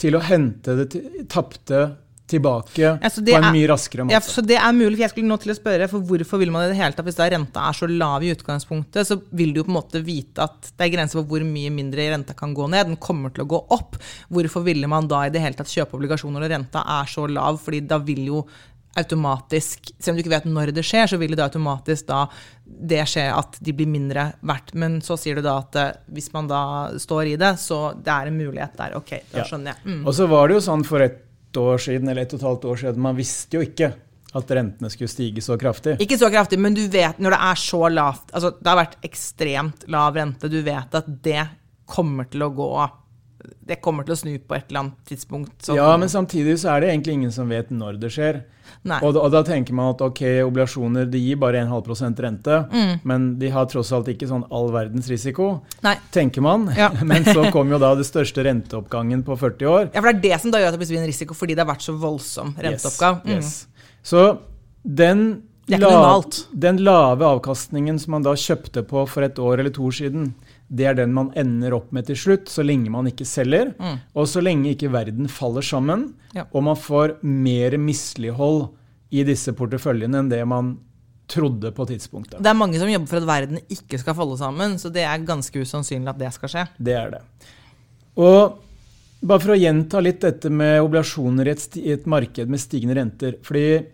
til 0.00 0.16
å 0.16 0.22
hente 0.24 0.76
det 0.78 1.02
tapte 1.30 1.82
tilbake 2.30 2.78
Ja, 2.78 2.92
det 3.02 3.32
på 3.34 3.38
en 3.38 3.44
er- 3.48 3.54
mye 3.54 3.68
raskere 3.68 4.04
måte. 4.06 4.14
Ja, 4.14 4.20
så 4.22 4.42
det 4.46 4.56
er 4.56 4.72
mulig, 4.72 4.94
for 4.96 5.02
jeg 5.02 5.10
skulle 5.10 5.30
nå 5.30 5.38
til 5.42 5.52
å 5.52 5.56
spørre, 5.58 5.88
for 5.90 6.06
hvorfor 6.06 6.38
vil 6.38 6.52
man 6.54 6.64
i 6.64 6.70
det 6.70 6.78
hele 6.78 6.94
tatt, 6.94 7.04
hvis 7.08 7.18
da 7.18 7.28
renta 7.32 7.64
er 7.68 7.74
så 7.74 7.88
lav 7.90 8.22
i 8.22 8.30
utgangspunktet, 8.34 9.06
så 9.06 9.20
vil 9.32 9.52
du 9.52 9.60
jo 9.60 9.66
på 9.66 9.72
en 9.72 9.78
måte 9.80 10.02
vite 10.04 10.46
at 10.46 10.70
det 10.76 10.86
er 10.86 10.94
grenser 10.94 11.20
for 11.20 11.26
hvor 11.30 11.44
mye 11.46 11.72
mindre 11.74 12.06
renta 12.12 12.36
kan 12.38 12.54
gå 12.54 12.68
ned. 12.70 12.86
Den 12.86 12.96
kommer 12.96 13.34
til 13.34 13.44
å 13.44 13.50
gå 13.50 13.60
opp. 13.74 13.98
Hvorfor 14.30 14.62
ville 14.62 14.86
man 14.86 15.08
da 15.10 15.24
i 15.26 15.30
det 15.34 15.42
hele 15.42 15.58
tatt 15.58 15.72
kjøpe 15.72 15.98
obligasjoner 15.98 16.40
når 16.40 16.54
renta 16.54 16.84
er 17.00 17.10
så 17.10 17.26
lav? 17.28 17.58
Fordi 17.60 17.82
da 17.86 17.98
vil 17.98 18.24
jo 18.30 18.46
automatisk, 18.98 19.92
selv 19.98 20.14
om 20.14 20.18
du 20.18 20.22
ikke 20.24 20.32
vet 20.34 20.48
når 20.50 20.72
det 20.74 20.82
skjer, 20.86 21.06
så 21.12 21.18
vil 21.20 21.36
det 21.36 21.44
automatisk 21.44 22.08
da 22.08 22.24
det 22.64 23.04
skje 23.10 23.26
at 23.34 23.58
de 23.62 23.74
blir 23.76 23.86
mindre 23.90 24.32
verdt. 24.46 24.74
Men 24.74 24.98
så 25.04 25.16
sier 25.20 25.38
du 25.38 25.44
da 25.46 25.58
at 25.62 25.78
eh, 25.78 25.92
hvis 26.14 26.32
man 26.34 26.48
da 26.50 26.62
står 26.98 27.32
i 27.32 27.36
det, 27.40 27.54
så 27.62 27.80
det 27.98 28.10
er 28.14 28.30
en 28.30 28.38
mulighet 28.38 28.76
der. 28.78 28.96
Ok, 28.98 29.14
da 29.32 29.46
skjønner 29.46 29.74
jeg. 29.76 29.86
Mm. 29.86 30.04
Og 30.06 30.14
så 30.16 30.26
var 30.30 30.48
det 30.50 30.58
jo 30.58 30.64
sånn 30.66 30.84
for 30.86 31.04
ett 31.06 31.58
år 31.60 31.82
siden, 31.82 32.08
eller 32.10 32.22
ett 32.26 32.34
og 32.34 32.40
et 32.42 32.46
halvt 32.46 32.68
år 32.70 32.80
siden, 32.84 33.02
man 33.02 33.18
visste 33.18 33.58
jo 33.58 33.64
ikke 33.66 33.92
at 34.38 34.52
rentene 34.54 34.90
skulle 34.92 35.10
stige 35.10 35.42
så 35.42 35.56
kraftig. 35.58 35.96
Ikke 36.04 36.18
så 36.18 36.28
kraftig, 36.30 36.58
men 36.62 36.74
du 36.76 36.84
vet 36.90 37.18
når 37.18 37.34
det 37.34 37.40
er 37.48 37.58
så 37.58 37.80
lavt 37.90 38.28
altså 38.30 38.52
Det 38.60 38.68
har 38.70 38.78
vært 38.78 38.92
ekstremt 39.08 39.88
lav 39.90 40.14
rente. 40.14 40.46
Du 40.50 40.60
vet 40.62 40.94
at 40.94 41.08
det 41.24 41.42
kommer 41.90 42.28
til 42.30 42.44
å 42.46 42.52
gå 42.54 42.68
Det 43.66 43.80
kommer 43.82 44.06
til 44.06 44.14
å 44.14 44.18
snu 44.20 44.30
på 44.38 44.54
et 44.54 44.68
eller 44.70 44.84
annet 44.84 45.02
tidspunkt. 45.10 45.56
sånn- 45.66 45.76
Ja, 45.80 45.96
men 45.96 46.08
samtidig 46.08 46.58
så 46.62 46.76
er 46.76 46.80
det 46.80 46.90
egentlig 46.92 47.12
ingen 47.18 47.32
som 47.32 47.48
vet 47.48 47.70
når 47.70 47.98
det 47.98 48.10
skjer. 48.14 48.42
Og 49.02 49.16
og 49.20 49.26
da 49.32 49.42
tenker 49.44 49.74
man 49.76 49.90
at 49.92 50.00
ok, 50.00 50.20
obligasjoner 50.46 51.04
de 51.10 51.18
gir 51.20 51.36
bare 51.36 51.60
1,5 51.66 52.20
rente, 52.24 52.54
Mm. 52.72 53.00
men 53.04 53.38
de 53.38 53.50
har 53.52 53.66
tross 53.66 53.92
alt 53.92 54.08
ikke 54.08 54.26
sånn 54.28 54.44
all 54.50 54.70
verdens 54.72 55.06
risiko, 55.08 55.60
Nei. 55.82 55.96
tenker 56.10 56.40
man. 56.40 56.64
Ja. 56.76 56.88
men 57.04 57.22
så 57.24 57.50
kom 57.52 57.68
jo 57.70 57.78
da 57.78 57.94
det 57.94 58.06
største 58.08 58.42
renteoppgangen 58.46 59.22
på 59.22 59.36
40 59.36 59.66
år. 59.68 59.90
Ja, 59.92 60.00
for 60.00 60.12
det 60.12 60.16
er 60.16 60.22
det 60.30 60.40
som 60.40 60.50
da 60.50 60.58
gjør 60.62 60.72
at 60.72 60.78
det 60.78 60.88
blir 60.88 60.98
en 61.02 61.06
risiko, 61.12 61.34
fordi 61.34 61.54
det 61.54 61.66
har 61.66 61.74
vært 61.74 61.84
så 61.84 61.92
voldsom 62.00 62.54
renteoppgang. 62.56 63.20
Mm. 63.24 63.36
Yes, 63.36 63.66
yes. 63.68 63.86
Så 64.02 64.38
den, 64.82 65.42
den 65.68 66.76
lave 66.80 67.26
avkastningen 67.28 67.98
som 68.00 68.16
man 68.16 68.22
da 68.24 68.32
kjøpte 68.32 68.82
på 68.88 69.04
for 69.06 69.22
et 69.28 69.38
år 69.38 69.60
eller 69.60 69.70
to 69.76 69.84
år 69.84 69.92
siden, 70.00 70.32
det 70.70 70.86
er 70.86 70.94
den 70.94 71.12
man 71.12 71.32
ender 71.34 71.74
opp 71.74 71.90
med 71.92 72.06
til 72.06 72.16
slutt, 72.16 72.46
så 72.48 72.62
lenge 72.62 72.90
man 72.94 73.06
ikke 73.10 73.26
selger, 73.26 73.72
Mm. 73.78 73.98
og 74.14 74.26
så 74.30 74.40
lenge 74.42 74.70
ikke 74.76 74.90
verden 74.92 75.26
faller 75.28 75.62
sammen, 75.62 76.14
Ja. 76.34 76.44
og 76.52 76.62
man 76.62 76.76
får 76.76 77.16
mer 77.22 77.76
mislighold 77.78 78.68
i 79.10 79.24
disse 79.24 79.52
porteføljene 79.52 80.18
enn 80.20 80.28
det 80.30 80.46
man 80.46 80.78
trodde 81.30 81.72
på 81.74 81.86
tidspunktet. 81.86 82.38
Det 82.42 82.46
er 82.46 82.54
mange 82.54 82.78
som 82.78 82.88
jobber 82.88 83.06
for 83.08 83.16
at 83.16 83.26
verden 83.26 83.58
ikke 83.68 83.98
skal 83.98 84.14
falle 84.14 84.36
sammen, 84.38 84.78
så 84.78 84.90
det 84.92 85.02
er 85.02 85.18
ganske 85.26 85.52
usannsynlig 85.62 86.08
at 86.08 86.18
det 86.18 86.32
skal 86.34 86.48
skje. 86.48 86.68
Det 86.80 86.94
er 86.94 87.10
det. 87.10 87.20
Og 88.16 88.58
bare 89.22 89.40
for 89.40 89.54
å 89.54 89.58
gjenta 89.60 90.00
litt 90.02 90.20
dette 90.20 90.50
med 90.50 90.80
oblasjoner 90.82 91.46
i 91.46 91.50
et, 91.54 91.76
i 91.76 91.92
et 91.92 92.06
marked 92.06 92.48
med 92.48 92.58
stigende 92.62 92.96
renter. 92.96 93.36
Fordi 93.42 93.86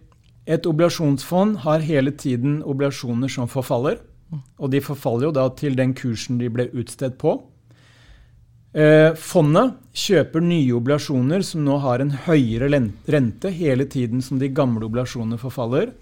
et 0.47 0.62
oblasjonsfond 0.67 1.59
har 1.65 1.81
hele 1.81 2.12
tiden 2.12 2.61
oblasjoner 2.62 3.29
som 3.33 3.49
forfaller. 3.49 3.99
Og 4.35 4.71
de 4.73 4.81
forfaller 4.83 5.29
jo 5.29 5.35
da 5.37 5.47
til 5.59 5.77
den 5.79 5.93
kursen 5.97 6.41
de 6.41 6.49
ble 6.53 6.69
utstedt 6.75 7.19
på. 7.21 7.37
Eh, 8.77 9.15
fondet 9.17 9.77
kjøper 9.97 10.43
nye 10.45 10.75
oblasjoner 10.77 11.45
som 11.47 11.62
nå 11.65 11.79
har 11.81 12.03
en 12.03 12.12
høyere 12.27 12.69
rente 13.09 13.53
hele 13.55 13.87
tiden 13.89 14.21
som 14.21 14.41
de 14.43 14.51
gamle 14.53 14.85
oblasjonene 14.85 15.39
forfaller. 15.41 15.95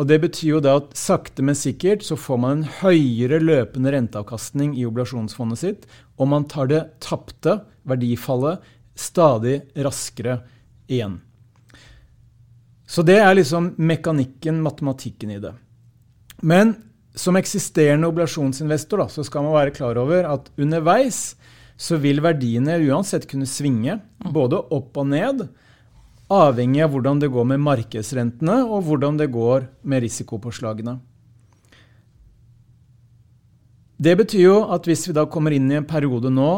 Og 0.00 0.06
Det 0.08 0.20
betyr 0.22 0.48
jo 0.48 0.60
da 0.64 0.78
at 0.80 0.96
sakte, 0.96 1.42
men 1.42 1.54
sikkert 1.54 2.02
så 2.02 2.16
får 2.16 2.38
man 2.40 2.58
en 2.58 2.68
høyere 2.80 3.38
løpende 3.42 3.92
renteavkastning 3.92 4.72
i 4.78 4.86
oblasjonsfondet 4.88 5.60
sitt, 5.60 5.86
og 6.16 6.30
man 6.32 6.46
tar 6.48 6.70
det 6.70 6.84
tapte 7.04 7.60
verdifallet 7.84 8.64
stadig 8.96 9.60
raskere 9.76 10.40
igjen. 10.88 11.20
Så 12.90 13.04
det 13.06 13.20
er 13.22 13.36
liksom 13.36 13.74
mekanikken, 13.78 14.62
matematikken 14.64 15.30
i 15.30 15.38
det. 15.42 15.52
Men 16.42 16.74
som 17.20 17.36
eksisterende 17.36 18.08
oblasjonsinvestor 18.08 19.04
da, 19.04 19.08
så 19.12 19.24
skal 19.26 19.44
man 19.44 19.56
være 19.58 19.74
klar 19.76 19.98
over 20.00 20.28
at 20.30 20.48
underveis 20.60 21.34
så 21.80 21.96
vil 22.00 22.20
verdiene 22.20 22.76
uansett 22.90 23.24
kunne 23.28 23.48
svinge, 23.48 23.98
både 24.20 24.58
opp 24.76 24.98
og 25.00 25.06
ned, 25.08 25.46
avhengig 26.30 26.82
av 26.84 26.92
hvordan 26.92 27.22
det 27.22 27.30
går 27.32 27.46
med 27.54 27.62
markedsrentene 27.64 28.58
og 28.66 28.84
hvordan 28.86 29.16
det 29.18 29.30
går 29.32 29.64
med 29.88 30.04
risikopåslagene. 30.04 30.98
Det 34.00 34.12
betyr 34.16 34.44
jo 34.44 34.58
at 34.72 34.86
hvis 34.88 35.06
vi 35.08 35.16
da 35.16 35.26
kommer 35.28 35.56
inn 35.56 35.72
i 35.72 35.80
en 35.80 35.88
periode 35.88 36.30
nå, 36.32 36.50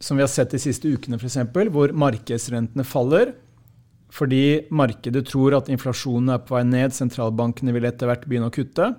som 0.00 0.16
vi 0.16 0.24
har 0.24 0.32
sett 0.32 0.52
de 0.52 0.60
siste 0.60 0.88
ukene 0.88 1.20
f.eks., 1.20 1.38
hvor 1.72 1.92
markedsrentene 1.96 2.84
faller, 2.88 3.34
fordi 4.10 4.66
markedet 4.74 5.22
tror 5.28 5.60
at 5.60 5.68
inflasjonen 5.70 6.34
er 6.34 6.42
på 6.44 6.56
vei 6.56 6.64
ned, 6.66 6.96
sentralbankene 6.96 7.72
vil 7.76 7.86
etter 7.88 8.08
hvert 8.10 8.24
begynne 8.26 8.48
å 8.50 8.54
kutte, 8.54 8.94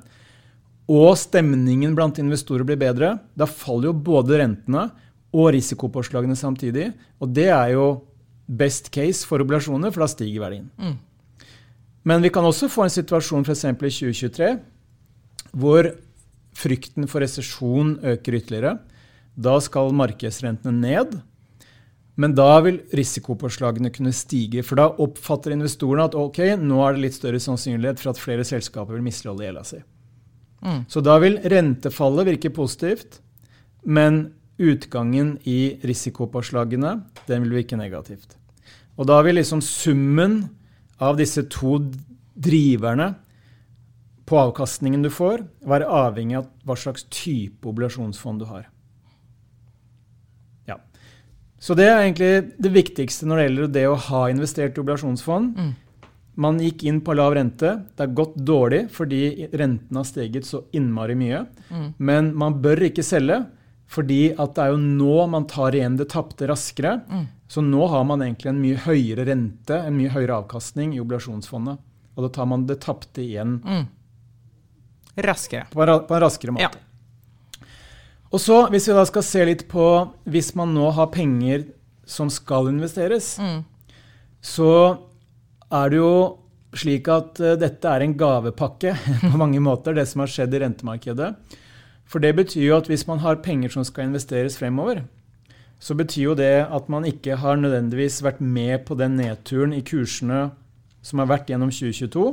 og 0.91 1.15
stemningen 1.19 1.95
blant 1.95 2.19
investorer 2.19 2.67
blir 2.67 2.79
bedre, 2.81 3.15
da 3.37 3.47
faller 3.47 3.91
jo 3.91 3.99
både 4.11 4.41
rentene 4.41 4.89
og 5.31 5.53
risikopåslagene 5.55 6.35
samtidig. 6.35 6.89
Og 7.23 7.31
det 7.31 7.47
er 7.53 7.73
jo 7.77 7.87
best 8.51 8.91
case 8.91 9.23
for 9.27 9.43
oblasjoner, 9.43 9.93
for 9.93 10.03
da 10.03 10.09
stiger 10.11 10.43
verdien. 10.43 10.67
Men 12.03 12.23
vi 12.25 12.31
kan 12.33 12.43
også 12.43 12.69
få 12.71 12.87
en 12.87 12.93
situasjon 12.93 13.45
f.eks. 13.45 13.65
i 13.65 13.75
2023 13.77 14.53
hvor 15.61 15.91
frykten 16.57 17.07
for 17.11 17.23
resesjon 17.23 17.97
øker 18.13 18.39
ytterligere. 18.39 18.79
Da 19.35 19.59
skal 19.63 19.93
markedsrentene 19.95 20.73
ned. 20.75 21.19
Men 22.19 22.35
da 22.35 22.59
vil 22.65 22.81
risikopåslagene 22.95 23.91
kunne 23.93 24.13
stige. 24.15 24.63
For 24.67 24.79
da 24.79 24.89
oppfatter 24.91 25.55
investorene 25.55 26.09
at 26.09 26.17
ok, 26.17 26.41
nå 26.59 26.81
er 26.83 26.97
det 26.97 27.05
litt 27.05 27.17
større 27.17 27.39
sannsynlighet 27.41 28.01
for 28.01 28.11
at 28.11 28.21
flere 28.21 28.45
selskaper 28.47 28.97
vil 28.97 29.05
misligholde 29.05 29.47
gjelda 29.47 29.65
si. 29.67 29.81
Mm. 30.61 30.83
Så 30.89 31.01
da 31.01 31.17
vil 31.21 31.39
rentefallet 31.51 32.29
virke 32.29 32.53
positivt, 32.53 33.19
men 33.83 34.27
utgangen 34.61 35.37
i 35.49 35.79
risikopåslagene 35.87 36.99
den 37.27 37.47
vil 37.47 37.61
virke 37.61 37.79
negativt. 37.79 38.37
Og 38.99 39.07
da 39.09 39.21
vil 39.25 39.39
liksom 39.39 39.63
summen 39.65 40.43
av 41.01 41.17
disse 41.17 41.43
to 41.49 41.79
driverne 42.37 43.13
på 44.29 44.37
avkastningen 44.39 45.01
du 45.03 45.09
får, 45.11 45.43
være 45.67 45.89
avhengig 45.89 46.37
av 46.39 46.49
hva 46.67 46.77
slags 46.79 47.07
type 47.11 47.67
obligasjonsfond 47.67 48.43
du 48.43 48.47
har. 48.47 48.67
Ja. 50.69 50.77
Så 51.59 51.75
det 51.75 51.89
er 51.89 52.03
egentlig 52.03 52.31
det 52.61 52.71
viktigste 52.71 53.27
når 53.27 53.41
det 53.41 53.47
gjelder 53.47 53.73
det 53.79 53.87
å 53.89 53.97
ha 54.07 54.21
investert 54.31 54.77
i 54.77 54.83
obligasjonsfond. 54.83 55.57
Mm. 55.57 55.73
Man 56.35 56.59
gikk 56.63 56.83
inn 56.87 57.01
på 57.03 57.13
lav 57.15 57.33
rente. 57.35 57.73
Det 57.95 58.05
har 58.05 58.13
gått 58.15 58.35
dårlig 58.35 58.85
fordi 58.91 59.49
renten 59.53 59.97
har 59.99 60.03
steget 60.07 60.45
så 60.47 60.63
innmari 60.71 61.15
mye. 61.15 61.45
Mm. 61.69 61.93
Men 61.97 62.31
man 62.35 62.61
bør 62.63 62.81
ikke 62.87 63.03
selge, 63.03 63.41
fordi 63.91 64.31
at 64.39 64.53
det 64.55 64.63
er 64.63 64.71
jo 64.71 64.77
nå 64.79 65.27
man 65.27 65.45
tar 65.51 65.75
igjen 65.75 65.97
det 65.99 66.07
tapte 66.13 66.47
raskere. 66.47 67.01
Mm. 67.11 67.25
Så 67.51 67.61
nå 67.61 67.87
har 67.91 68.03
man 68.07 68.21
egentlig 68.23 68.47
en 68.53 68.61
mye 68.63 68.79
høyere 68.85 69.25
rente, 69.27 69.75
en 69.75 69.97
mye 69.97 70.09
høyere 70.13 70.37
avkastning 70.39 70.93
i 70.95 71.01
obligasjonsfondet. 71.03 71.81
Og 72.15 72.23
da 72.23 72.29
tar 72.39 72.47
man 72.47 72.65
det 72.69 72.79
tapte 72.83 73.21
igjen 73.25 73.59
Mm. 73.65 73.85
Raskere. 75.17 75.65
på 75.71 75.81
en, 75.83 75.99
på 76.07 76.15
en 76.15 76.21
raskere 76.23 76.51
måte. 76.55 76.79
Ja. 76.79 77.67
Og 78.31 78.39
så, 78.39 78.61
hvis 78.71 78.87
vi 78.87 78.93
da 78.95 79.03
skal 79.05 79.23
se 79.27 79.41
litt 79.45 79.65
på 79.67 79.83
Hvis 80.31 80.53
man 80.55 80.71
nå 80.73 80.85
har 80.95 81.07
penger 81.11 81.65
som 82.07 82.29
skal 82.31 82.69
investeres, 82.71 83.37
Mm. 83.39 83.65
så 84.41 84.97
er 85.71 85.91
det 85.91 85.99
jo 85.99 86.13
slik 86.77 87.07
at 87.11 87.39
uh, 87.43 87.55
dette 87.59 87.87
er 87.87 88.05
en 88.05 88.15
gavepakke 88.17 88.95
på 89.31 89.39
mange 89.39 89.61
måter, 89.63 89.95
det 89.95 90.07
som 90.09 90.23
har 90.23 90.31
skjedd 90.31 90.55
i 90.55 90.63
rentemarkedet. 90.63 91.33
For 92.11 92.23
det 92.23 92.35
betyr 92.35 92.65
jo 92.67 92.77
at 92.77 92.89
hvis 92.91 93.07
man 93.07 93.23
har 93.23 93.43
penger 93.43 93.71
som 93.71 93.87
skal 93.87 94.09
investeres 94.09 94.57
fremover, 94.59 95.05
så 95.81 95.95
betyr 95.97 96.23
jo 96.29 96.37
det 96.37 96.67
at 96.69 96.89
man 96.93 97.07
ikke 97.09 97.39
har 97.41 97.57
nødvendigvis 97.57 98.19
vært 98.21 98.41
med 98.43 98.83
på 98.85 98.97
den 98.99 99.15
nedturen 99.17 99.73
i 99.73 99.81
kursene 99.81 100.51
som 101.01 101.21
har 101.23 101.31
vært 101.31 101.49
gjennom 101.49 101.71
2022. 101.73 102.25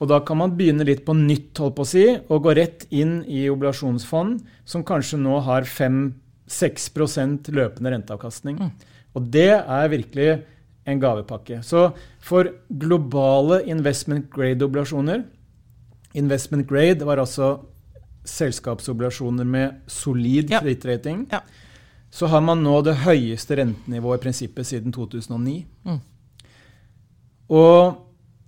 Og 0.00 0.08
da 0.08 0.20
kan 0.24 0.38
man 0.40 0.54
begynne 0.56 0.86
litt 0.88 1.02
på 1.04 1.12
nytt 1.16 1.58
holdt 1.60 1.76
på 1.76 1.84
å 1.84 1.90
si, 1.90 2.06
og 2.16 2.46
gå 2.46 2.54
rett 2.56 2.86
inn 2.88 3.18
i 3.28 3.44
obligasjonsfond 3.52 4.38
som 4.64 4.86
kanskje 4.86 5.20
nå 5.20 5.42
har 5.44 5.68
5-6 5.68 7.50
løpende 7.52 7.92
renteavkastning. 7.92 8.62
Mm. 8.62 8.72
Og 9.18 9.28
det 9.34 9.50
er 9.58 9.92
virkelig 9.92 10.30
en 10.92 11.02
gavepakke. 11.02 11.60
Så 11.66 11.90
for 12.24 12.50
globale 12.68 13.62
investment 13.70 14.30
grade-obligasjoner 14.32 15.24
Investment 16.12 16.66
grade 16.66 17.06
var 17.06 17.20
altså 17.22 17.60
selskapsobligasjoner 18.26 19.46
med 19.46 19.80
solid 19.86 20.50
ja. 20.50 20.58
kredittrating. 20.58 21.26
Ja. 21.30 21.40
Så 22.10 22.26
har 22.26 22.42
man 22.42 22.64
nå 22.64 22.80
det 22.82 22.96
høyeste 23.04 23.60
rentenivået 23.60 24.18
i 24.18 24.24
prinsippet 24.24 24.66
siden 24.66 24.94
2009. 24.94 25.54
Mm. 25.86 26.00
Og 27.54 28.00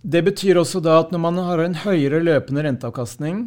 det 0.02 0.24
betyr 0.26 0.58
også 0.58 0.82
da 0.82 0.98
at 1.04 1.12
når 1.14 1.22
man 1.22 1.38
har 1.46 1.62
en 1.62 1.78
høyere 1.84 2.22
løpende 2.22 2.64
renteavkastning, 2.66 3.44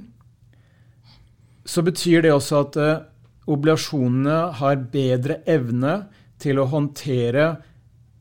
så 1.66 1.84
betyr 1.84 2.24
det 2.24 2.32
også 2.32 2.62
at 2.62 2.80
uh, 2.80 3.04
obligasjonene 3.52 4.38
har 4.60 4.84
bedre 4.92 5.42
evne 5.50 6.06
til 6.40 6.62
å 6.62 6.70
håndtere 6.72 7.56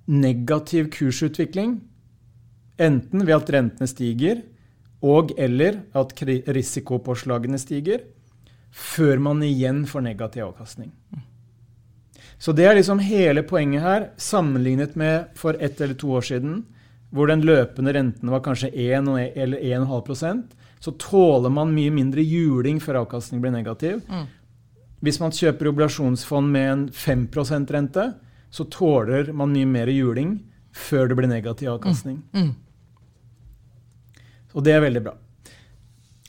negativ 0.07 0.91
kursutvikling, 0.95 1.79
enten 2.79 3.25
ved 3.27 3.37
at 3.37 3.53
rentene 3.55 3.89
stiger 3.89 4.43
og 5.05 5.35
eller 5.39 5.83
at 5.97 6.15
risikopåslagene 6.25 7.61
stiger, 7.61 8.07
før 8.75 9.21
man 9.23 9.43
igjen 9.45 9.85
får 9.87 10.03
negativ 10.07 10.49
avkastning. 10.49 10.91
Så 12.39 12.53
det 12.53 12.67
er 12.67 12.75
liksom 12.75 12.99
hele 13.05 13.45
poenget 13.47 13.85
her, 13.85 14.09
sammenlignet 14.17 14.97
med 14.99 15.31
for 15.39 15.57
ett 15.61 15.81
eller 15.81 15.95
to 15.95 16.11
år 16.19 16.27
siden, 16.27 16.65
hvor 17.15 17.31
den 17.31 17.45
løpende 17.47 17.93
renten 17.95 18.33
var 18.33 18.43
kanskje 18.43 18.73
1 18.75 19.07
eller 19.37 19.59
1,5% 19.61 20.57
så 20.85 20.93
tåler 21.01 21.49
man 21.49 21.73
mye 21.73 21.93
mindre 21.95 22.21
juling 22.21 22.77
før 22.83 23.01
avkastning 23.05 23.41
blir 23.41 23.55
negativ. 23.55 24.03
Mm. 24.05 24.27
Hvis 25.05 25.19
man 25.21 25.33
kjøper 25.33 25.71
obligasjonsfond 25.71 26.51
med 26.53 26.73
en 26.73 26.83
5% 26.93 27.73
rente, 27.73 28.05
så 28.55 28.67
tåler 28.71 29.33
man 29.35 29.51
mye 29.55 29.67
mer 29.67 29.91
juling 29.91 30.37
før 30.75 31.09
det 31.11 31.17
blir 31.19 31.31
negativ 31.31 31.73
avkastning. 31.73 32.21
Mm. 32.35 32.53
Mm. 32.53 32.53
Og 34.55 34.63
det 34.67 34.75
er 34.77 34.85
veldig 34.85 35.03
bra. 35.03 35.15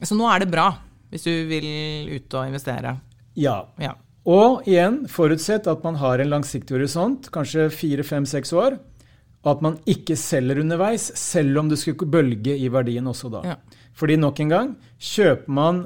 Så 0.01 0.17
nå 0.17 0.25
er 0.29 0.41
det 0.41 0.49
bra, 0.51 0.71
hvis 1.11 1.25
du 1.27 1.31
vil 1.49 1.67
ut 2.09 2.33
og 2.37 2.49
investere? 2.49 2.95
Ja. 3.37 3.59
ja. 3.81 3.93
Og 4.25 4.65
igjen, 4.65 5.03
forutsett 5.11 5.69
at 5.69 5.85
man 5.85 5.99
har 6.01 6.21
en 6.21 6.31
langsiktig 6.33 6.77
horisont, 6.77 7.29
kanskje 7.33 7.69
fire, 7.73 8.05
fem, 8.05 8.25
seks 8.29 8.53
år. 8.57 8.79
Og 9.45 9.51
at 9.51 9.61
man 9.61 9.77
ikke 9.89 10.17
selger 10.17 10.63
underveis, 10.63 11.11
selv 11.19 11.61
om 11.61 11.69
det 11.69 11.77
skulle 11.77 12.09
bølge 12.09 12.57
i 12.57 12.71
verdien 12.73 13.05
også 13.05 13.29
da. 13.37 13.43
Ja. 13.53 13.83
Fordi 13.95 14.17
nok 14.17 14.41
en 14.41 14.53
gang, 14.55 14.73
kjøper 14.97 15.53
man 15.53 15.85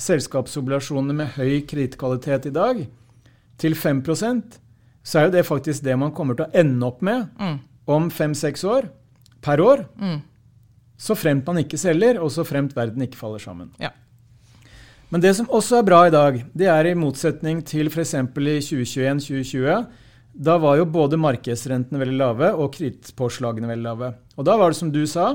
selskapsobligasjoner 0.00 1.18
med 1.18 1.34
høy 1.34 1.66
kredittkvalitet 1.68 2.46
i 2.48 2.54
dag 2.54 2.84
til 3.60 3.74
5 3.76 4.04
så 5.02 5.18
er 5.18 5.28
jo 5.28 5.36
det 5.36 5.46
faktisk 5.48 5.84
det 5.84 5.96
man 5.98 6.12
kommer 6.16 6.36
til 6.38 6.46
å 6.46 6.60
ende 6.62 6.86
opp 6.86 7.00
med 7.04 7.28
mm. 7.40 7.56
om 7.90 8.10
fem-seks 8.12 8.64
år 8.68 8.90
per 9.44 9.62
år. 9.64 9.86
Mm. 10.00 10.20
Så 11.00 11.16
fremt 11.16 11.46
man 11.48 11.62
ikke 11.62 11.80
selger, 11.80 12.20
og 12.20 12.32
så 12.34 12.44
fremt 12.44 12.76
verden 12.76 13.06
ikke 13.06 13.18
faller 13.20 13.40
sammen. 13.40 13.72
Ja. 13.80 13.94
Men 15.10 15.24
det 15.24 15.32
som 15.38 15.48
også 15.50 15.80
er 15.80 15.86
bra 15.88 16.04
i 16.06 16.12
dag, 16.14 16.36
det 16.54 16.68
er 16.70 16.86
i 16.86 16.98
motsetning 16.98 17.64
til 17.66 17.88
f.eks. 17.90 18.14
i 18.14 18.58
2021-2020. 18.68 19.86
Da 20.30 20.54
var 20.62 20.76
jo 20.78 20.86
både 20.86 21.18
markedsrentene 21.18 21.98
veldig 21.98 22.18
lave 22.20 22.50
og 22.54 22.70
kredittpåslagene 22.76 23.70
veldig 23.72 23.88
lave. 23.88 24.12
Og 24.36 24.46
da 24.46 24.54
var 24.60 24.70
det 24.70 24.78
som 24.78 24.92
du 24.94 25.02
sa, 25.10 25.32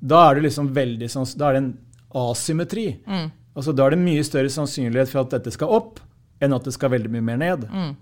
da 0.00 0.24
er 0.26 0.36
det 0.38 0.48
liksom 0.48 0.72
veldig 0.74 1.10
sånn, 1.12 1.28
da 1.38 1.50
er 1.50 1.56
det 1.56 1.62
en 1.62 1.74
asymmetri. 2.16 2.88
Mm. 3.06 3.28
Altså 3.56 3.72
Da 3.72 3.86
er 3.86 3.94
det 3.94 4.02
mye 4.02 4.24
større 4.26 4.52
sannsynlighet 4.52 5.12
for 5.12 5.24
at 5.24 5.36
dette 5.38 5.52
skal 5.54 5.70
opp, 5.72 6.00
enn 6.42 6.52
at 6.52 6.66
det 6.66 6.74
skal 6.74 6.92
veldig 6.92 7.12
mye 7.14 7.24
mer 7.24 7.38
ned. 7.40 7.68
Mm. 7.70 7.94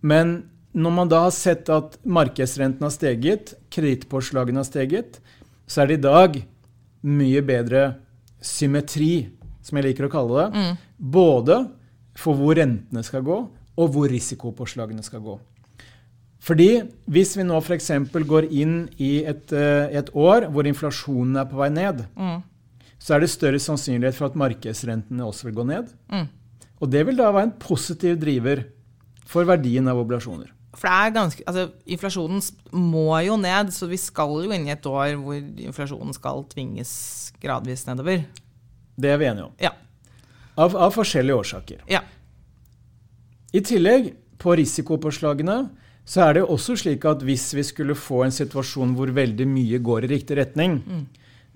Men 0.00 0.36
når 0.72 0.94
man 0.94 1.10
da 1.10 1.24
har 1.26 1.34
sett 1.34 1.68
at 1.72 1.98
markedsrenten 2.06 2.86
har 2.86 2.94
steget, 2.94 3.54
kredittpåslagene 3.74 4.62
har 4.62 4.68
steget, 4.68 5.18
så 5.66 5.82
er 5.82 5.90
det 5.90 5.98
i 5.98 6.04
dag 6.06 6.40
mye 7.06 7.42
bedre 7.46 7.84
symmetri, 8.44 9.30
som 9.62 9.78
jeg 9.78 9.90
liker 9.90 10.08
å 10.08 10.12
kalle 10.12 10.40
det. 10.40 10.48
Mm. 10.60 10.82
Både 11.16 11.60
for 12.18 12.38
hvor 12.38 12.58
rentene 12.58 13.02
skal 13.06 13.24
gå, 13.26 13.38
og 13.80 13.94
hvor 13.94 14.10
risikopåslagene 14.10 15.04
skal 15.04 15.22
gå. 15.24 15.38
Fordi 16.40 16.68
hvis 17.10 17.34
vi 17.36 17.44
nå 17.44 17.58
f.eks. 17.60 17.90
går 18.28 18.48
inn 18.48 18.86
i 18.96 19.20
et, 19.28 19.52
eh, 19.52 19.92
et, 20.00 20.08
år 20.16 20.48
hvor 20.52 20.68
inflasjonen 20.68 21.36
er 21.42 21.48
på 21.50 21.60
vei 21.60 21.68
ned, 21.72 22.04
mm. 22.16 22.38
så 22.96 23.16
er 23.16 23.24
det 23.24 23.32
større 23.32 23.60
sannsynlighet 23.60 24.16
for 24.16 24.30
at 24.30 24.38
markedsrentene 24.40 25.26
også 25.26 25.50
vil 25.50 25.58
gå 25.60 25.66
ned. 25.68 25.90
Mm. 26.08 26.28
Og 26.80 26.92
det 26.92 27.04
vil 27.06 27.18
da 27.20 27.28
være 27.28 27.50
en 27.50 27.58
positiv 27.60 28.16
driver 28.22 28.64
for 29.30 29.46
verdien 29.48 29.86
av 29.90 30.00
oblasjoner. 30.00 30.50
For 30.76 30.86
det 30.86 30.96
er 30.96 31.14
ganske, 31.14 31.44
altså 31.50 31.64
Inflasjonen 31.90 32.42
må 32.78 33.08
jo 33.26 33.36
ned, 33.40 33.72
så 33.74 33.88
vi 33.90 33.98
skal 33.98 34.36
jo 34.44 34.54
inn 34.54 34.68
i 34.68 34.74
et 34.74 34.86
år 34.86 35.16
hvor 35.18 35.38
inflasjonen 35.38 36.14
skal 36.14 36.44
tvinges 36.52 36.92
gradvis 37.42 37.86
nedover. 37.88 38.22
Det 39.00 39.10
er 39.10 39.18
vi 39.18 39.28
enige 39.30 39.48
om. 39.48 39.54
Ja. 39.62 39.74
Av, 40.60 40.76
av 40.76 40.94
forskjellige 40.94 41.42
årsaker. 41.42 41.84
Ja. 41.90 42.04
I 43.50 43.62
tillegg, 43.66 44.12
på 44.40 44.54
risikopåslagene, 44.56 45.56
så 46.08 46.22
er 46.24 46.32
det 46.32 46.42
jo 46.44 46.52
også 46.54 46.78
slik 46.80 47.04
at 47.08 47.20
hvis 47.26 47.50
vi 47.52 47.64
skulle 47.66 47.98
få 47.98 48.22
en 48.24 48.32
situasjon 48.34 48.94
hvor 48.96 49.10
veldig 49.14 49.46
mye 49.50 49.80
går 49.84 50.06
i 50.06 50.12
riktig 50.14 50.38
retning, 50.38 50.78
mm. 50.80 51.02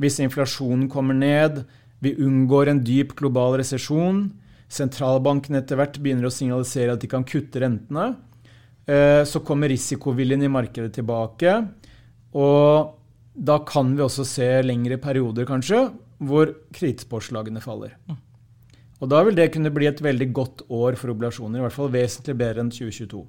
hvis 0.02 0.20
inflasjonen 0.20 0.88
kommer 0.92 1.16
ned, 1.16 1.62
vi 2.04 2.12
unngår 2.20 2.70
en 2.70 2.82
dyp 2.84 3.14
global 3.16 3.56
resesjon, 3.62 4.26
sentralbanken 4.70 5.58
etter 5.58 5.78
hvert 5.78 5.98
begynner 6.02 6.28
å 6.28 6.34
signalisere 6.34 6.94
at 6.94 7.02
de 7.02 7.10
kan 7.10 7.26
kutte 7.28 7.62
rentene, 7.62 8.14
eh, 8.86 9.22
så 9.28 9.42
kommer 9.44 9.72
risikoviljen 9.72 10.44
i 10.44 10.52
markedet 10.52 10.94
tilbake. 10.98 11.56
Og 12.34 12.94
da 13.34 13.58
kan 13.66 13.94
vi 13.94 14.04
også 14.04 14.26
se 14.26 14.48
lengre 14.62 14.98
perioder, 15.02 15.46
kanskje, 15.48 15.88
hvor 16.24 16.52
kredittpåslagene 16.74 17.62
faller. 17.62 17.96
Og 19.02 19.10
da 19.10 19.20
vil 19.26 19.36
det 19.36 19.50
kunne 19.52 19.72
bli 19.74 19.88
et 19.90 20.00
veldig 20.00 20.30
godt 20.32 20.64
år 20.72 20.96
for 20.96 21.12
obligasjoner, 21.12 21.58
i 21.58 21.66
hvert 21.66 21.76
fall 21.76 21.92
vesentlig 21.92 22.36
bedre 22.40 22.64
enn 22.64 22.72
2022. 22.72 23.24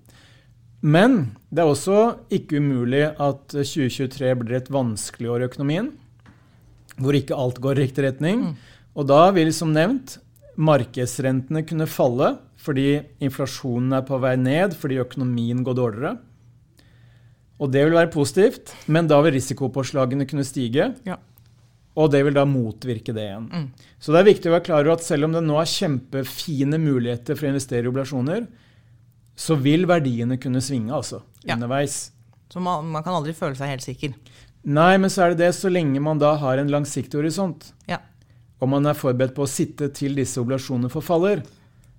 Men 0.86 1.18
det 1.50 1.64
er 1.64 1.72
også 1.72 2.02
ikke 2.34 2.62
umulig 2.62 3.08
at 3.10 3.56
2023 3.56 4.34
blir 4.42 4.60
et 4.60 4.70
vanskelig 4.72 5.32
år 5.34 5.44
i 5.44 5.48
økonomien, 5.50 5.90
hvor 7.02 7.18
ikke 7.18 7.38
alt 7.38 7.60
går 7.64 7.80
i 7.80 7.88
riktig 7.88 8.06
retning. 8.06 8.46
Og 8.96 9.10
da 9.10 9.28
vil, 9.36 9.50
som 9.52 9.74
nevnt, 9.76 10.20
markedsrentene 10.56 11.64
kunne 11.68 11.88
falle 11.90 12.36
fordi 12.66 12.96
inflasjonen 13.24 13.94
er 13.98 14.06
på 14.08 14.18
vei 14.24 14.34
ned 14.40 14.76
fordi 14.80 15.02
økonomien 15.04 15.62
går 15.66 15.78
dårligere. 15.78 16.16
Og 17.62 17.72
det 17.72 17.86
vil 17.86 17.96
være 17.96 18.12
positivt, 18.12 18.74
men 18.92 19.08
da 19.08 19.22
vil 19.24 19.36
risikopåslagene 19.38 20.28
kunne 20.28 20.44
stige. 20.48 20.90
Ja. 21.08 21.20
Og 21.96 22.10
det 22.12 22.26
vil 22.28 22.36
da 22.36 22.44
motvirke 22.50 23.14
det 23.16 23.30
igjen. 23.30 23.46
Mm. 23.48 23.68
Så 24.00 24.12
det 24.12 24.20
er 24.20 24.28
viktig 24.28 24.50
å 24.50 24.56
være 24.58 24.66
klar 24.66 24.84
over 24.84 24.98
at 24.98 25.06
selv 25.06 25.30
om 25.30 25.38
det 25.38 25.44
nå 25.46 25.56
er 25.62 25.72
kjempefine 25.72 26.80
muligheter 26.82 27.38
for 27.38 27.48
å 27.48 27.54
investere 27.54 27.88
i 27.88 27.92
oblasjoner, 27.92 28.44
så 29.36 29.56
vil 29.60 29.88
verdiene 29.88 30.40
kunne 30.42 30.64
svinge 30.64 30.92
altså, 30.96 31.22
ja. 31.46 31.56
underveis. 31.56 32.10
Så 32.52 32.64
man, 32.64 32.90
man, 32.92 33.04
kan 33.06 33.16
aldri 33.16 33.36
føle 33.36 33.56
seg 33.60 33.72
helt 33.72 33.86
sikker? 33.86 34.18
Nei, 34.66 34.96
men 35.00 35.12
så 35.14 35.24
er 35.24 35.34
det 35.34 35.46
det 35.46 35.56
så 35.56 35.72
lenge 35.72 36.02
man 36.04 36.20
da 36.20 36.34
har 36.42 36.60
en 36.60 36.72
langsiktig 36.74 37.22
horisont. 37.22 37.70
Ja 37.88 38.02
og 38.60 38.72
man 38.72 38.88
er 38.88 38.98
forberedt 38.98 39.36
på 39.36 39.46
å 39.46 39.50
sitte 39.52 39.90
til 39.96 40.16
disse 40.18 40.40
oblasjonene 40.42 40.92
forfaller, 40.92 41.44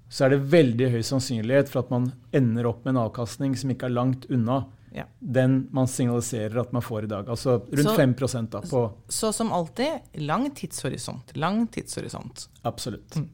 så 0.08 0.26
er 0.26 0.36
det 0.36 0.46
veldig 0.52 0.90
høy 0.94 1.02
sannsynlighet 1.04 1.70
for 1.70 1.82
at 1.82 1.92
man 1.92 2.10
ender 2.36 2.68
opp 2.70 2.84
med 2.84 2.94
en 2.94 3.04
avkastning 3.06 3.56
som 3.58 3.72
ikke 3.74 3.88
er 3.88 3.96
langt 3.96 4.28
unna 4.30 4.62
ja. 4.96 5.04
den 5.18 5.68
man 5.74 5.88
signaliserer 5.90 6.56
at 6.60 6.72
man 6.72 6.82
får 6.82 7.04
i 7.04 7.10
dag. 7.10 7.28
Altså 7.28 7.58
rundt 7.58 7.90
så, 7.90 7.96
5 7.96 8.14
da. 8.50 8.62
På 8.70 8.82
så 9.08 9.32
som 9.32 9.52
alltid, 9.52 10.14
lang 10.24 10.50
tidshorisont. 10.54 11.36
Lang 11.36 11.66
tidshorisont. 11.66 12.48
Absolutt. 12.62 13.16
Mm. 13.16 13.28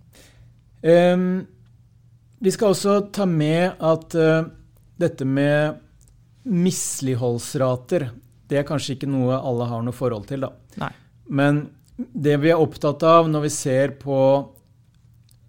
Um, 0.83 1.47
vi 2.39 2.51
skal 2.51 2.75
også 2.75 2.97
ta 3.15 3.27
med 3.27 3.79
at 3.79 4.17
uh, 4.19 4.49
dette 4.99 5.25
med 5.25 5.79
misligholdsrater, 6.43 8.09
det 8.51 8.59
er 8.59 8.67
kanskje 8.67 8.97
ikke 8.97 9.11
noe 9.11 9.37
alle 9.39 9.69
har 9.71 9.85
noe 9.87 9.95
forhold 9.95 10.27
til, 10.27 10.43
da. 10.43 10.51
Nei. 10.83 10.91
Men 11.31 11.63
det 11.97 12.37
vi 12.43 12.51
er 12.53 12.61
opptatt 12.61 13.03
av 13.07 13.29
når 13.31 13.47
vi 13.47 13.53
ser 13.55 13.95
på 14.01 14.19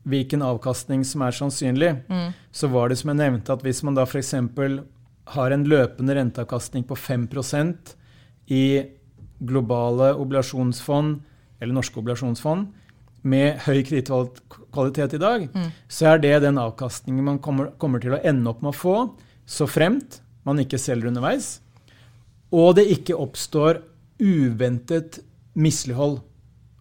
hvilken 0.03 0.43
avkastning 0.43 1.05
som 1.07 1.23
er 1.23 1.35
sannsynlig, 1.35 1.93
mm. 2.09 2.33
så 2.51 2.67
var 2.67 2.91
det 2.91 2.97
som 2.99 3.13
jeg 3.13 3.21
nevnte, 3.21 3.55
at 3.55 3.63
hvis 3.63 3.83
man 3.87 3.95
da 3.95 4.03
f.eks. 4.03 4.33
har 5.33 5.55
en 5.55 5.63
løpende 5.71 6.17
renteavkastning 6.17 6.83
på 6.89 6.97
5% 6.99 7.93
i 8.51 8.65
globale 9.43 10.11
obligasjonsfond 10.19 11.21
eller 11.61 11.75
norske 11.75 11.99
obligasjonsfond 12.01 12.67
med 13.23 13.61
høy 13.63 13.79
kredittkvalitet 13.87 15.15
i 15.15 15.21
dag, 15.21 15.47
Mm. 15.53 15.71
så 15.87 16.13
er 16.13 16.17
det 16.19 16.41
den 16.41 16.57
avkastningen 16.59 17.23
man 17.23 17.39
kommer, 17.39 17.71
kommer 17.79 17.99
til 18.03 18.11
å 18.11 18.19
ende 18.23 18.49
opp 18.49 18.61
med 18.61 18.73
å 18.73 18.75
få, 18.75 18.97
så 19.47 19.67
fremt 19.67 20.19
man 20.43 20.59
ikke 20.59 20.77
selger 20.77 21.07
underveis, 21.07 21.61
og 22.51 22.75
det 22.75 22.91
ikke 22.91 23.15
oppstår 23.15 23.79
uventet 24.19 25.21
mislighold. 25.55 26.19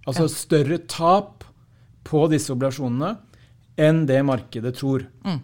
Altså 0.08 0.26
større 0.30 0.80
tap 0.90 1.44
på 2.06 2.24
disse 2.32 2.50
obligasjonene 2.52 3.14
enn 3.80 4.02
det 4.08 4.18
markedet 4.26 4.74
tror. 4.78 5.06
Mm. 5.24 5.40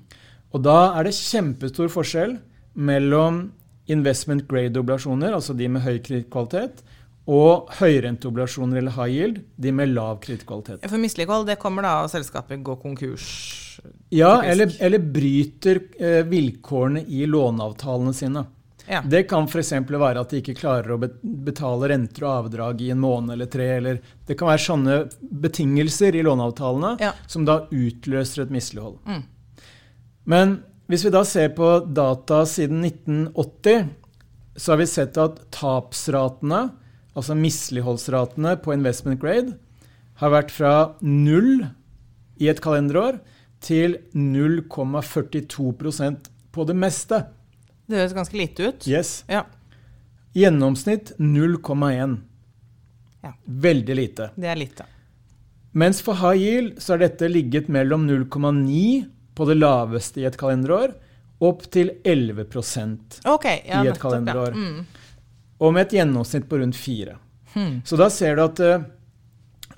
Og 0.55 0.65
da 0.65 0.79
er 0.99 1.07
det 1.07 1.15
kjempestor 1.17 1.91
forskjell 1.93 2.37
mellom 2.79 3.49
investment 3.89 4.45
grade-oblasjoner, 4.49 5.33
altså 5.33 5.55
de 5.57 5.69
med 5.73 5.85
høy 5.85 5.97
kredittkvalitet, 6.05 6.83
og 7.29 7.69
høyrenteobligasjoner 7.77 8.81
eller 8.81 8.95
high 8.97 9.15
yield, 9.15 9.41
de 9.61 9.73
med 9.73 9.93
lav 9.93 10.21
kredittkvalitet. 10.25 10.85
For 10.89 11.01
mislighold 11.01 11.49
det 11.49 11.59
kommer 11.61 11.85
da 11.85 11.99
av 12.03 12.13
selskapet 12.13 12.63
går 12.65 12.79
konkurs. 12.81 13.27
Ja, 14.13 14.41
eller, 14.43 14.73
eller 14.83 15.03
bryter 15.03 15.83
eh, 16.01 16.23
vilkårene 16.27 17.05
i 17.05 17.27
låneavtalene 17.29 18.15
sine. 18.17 18.45
Ja. 18.89 19.03
Det 19.05 19.23
kan 19.29 19.45
f.eks. 19.49 19.73
være 19.89 20.21
at 20.23 20.31
de 20.33 20.37
ikke 20.41 20.55
klarer 20.59 20.91
å 20.95 20.99
betale 20.99 21.89
renter 21.93 22.25
og 22.25 22.31
avdrag 22.47 22.81
i 22.83 22.91
en 22.95 23.01
måned 23.03 23.33
eller 23.35 23.47
tre. 23.53 23.67
Eller 23.77 23.99
det 24.27 24.37
kan 24.41 24.49
være 24.49 24.65
sånne 24.65 24.95
betingelser 25.45 26.17
i 26.17 26.23
låneavtalene 26.25 26.97
Ja. 27.03 27.13
som 27.27 27.45
da 27.45 27.61
utløser 27.71 28.43
et 28.47 28.51
mislighold. 28.55 28.97
Mm. 29.07 29.23
Men 30.25 30.57
hvis 30.89 31.05
vi 31.05 31.11
da 31.13 31.23
ser 31.29 31.49
på 31.57 31.69
data 31.95 32.45
siden 32.49 32.81
1980, 32.85 33.89
så 34.57 34.73
har 34.73 34.79
vi 34.81 34.87
sett 34.91 35.17
at 35.21 35.37
tapsratene, 35.55 36.71
altså 37.15 37.35
misligholdsratene 37.39 38.57
på 38.65 38.73
investment 38.75 39.21
grade, 39.21 39.53
har 40.19 40.31
vært 40.33 40.51
fra 40.51 40.73
null 41.01 41.67
i 42.41 42.49
et 42.51 42.61
kalenderår 42.65 43.21
til 43.61 43.97
0,42% 44.15 46.17
på 46.53 46.65
det 46.67 46.75
meste. 46.79 47.21
Det 47.89 47.97
høres 47.97 48.15
ganske 48.17 48.37
lite 48.37 48.69
ut. 48.69 48.87
Yes. 48.89 49.23
Ja. 49.33 49.47
Gjennomsnitt 50.37 51.15
0,1. 51.19 52.19
Ja. 53.25 53.33
Veldig 53.45 53.97
lite. 53.97 54.31
Det 54.37 54.51
er 54.53 54.61
lite. 54.61 54.85
Mens 55.73 56.03
for 56.05 56.21
high 56.21 56.43
yield 56.43 56.83
så 56.83 56.95
har 56.95 57.05
dette 57.07 57.29
ligget 57.31 57.69
mellom 57.73 58.05
0,9 58.09 59.07
på 59.35 59.47
det 59.49 59.57
laveste 59.59 60.21
i 60.21 60.27
et 60.29 60.37
kalenderår, 60.37 60.93
opp 61.39 61.65
til 61.71 61.93
11 62.03 62.45
okay, 63.31 63.61
ja, 63.69 63.85
I 63.85 63.93
et 63.93 64.01
kalenderår. 64.03 64.57
Ja. 64.57 64.59
Mm. 64.59 64.87
og 65.59 65.75
med 65.75 65.87
et 65.87 65.99
gjennomsnitt 66.01 66.49
på 66.51 66.59
rundt 66.59 66.77
4. 66.77 67.15
Hmm. 67.55 67.81
Så 67.87 67.97
da 67.97 68.09
ser 68.11 68.37
du 68.37 68.43
at 68.43 68.61
uh, 68.61 68.83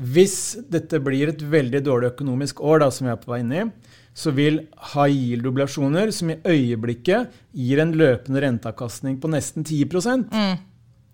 hvis 0.00 0.56
dette 0.72 0.98
blir 1.04 1.30
et 1.30 1.42
veldig 1.42 1.82
dårlig 1.84 2.14
økonomisk 2.14 2.62
år, 2.64 2.80
da, 2.82 2.90
som 2.90 3.06
vi 3.06 3.12
er 3.12 3.20
på 3.20 3.32
vei 3.34 3.42
inn 3.44 3.52
i, 3.52 3.66
så 4.14 4.32
vil 4.34 4.58
high 4.94 5.12
yield-oblasjoner, 5.14 6.10
som 6.12 6.30
i 6.30 6.36
øyeblikket 6.44 7.30
gir 7.54 7.80
en 7.80 7.92
løpende 7.96 8.42
renteavkastning 8.42 9.20
på 9.22 9.30
nesten 9.30 9.64
10% 9.64 10.28
Mm. 10.32 10.58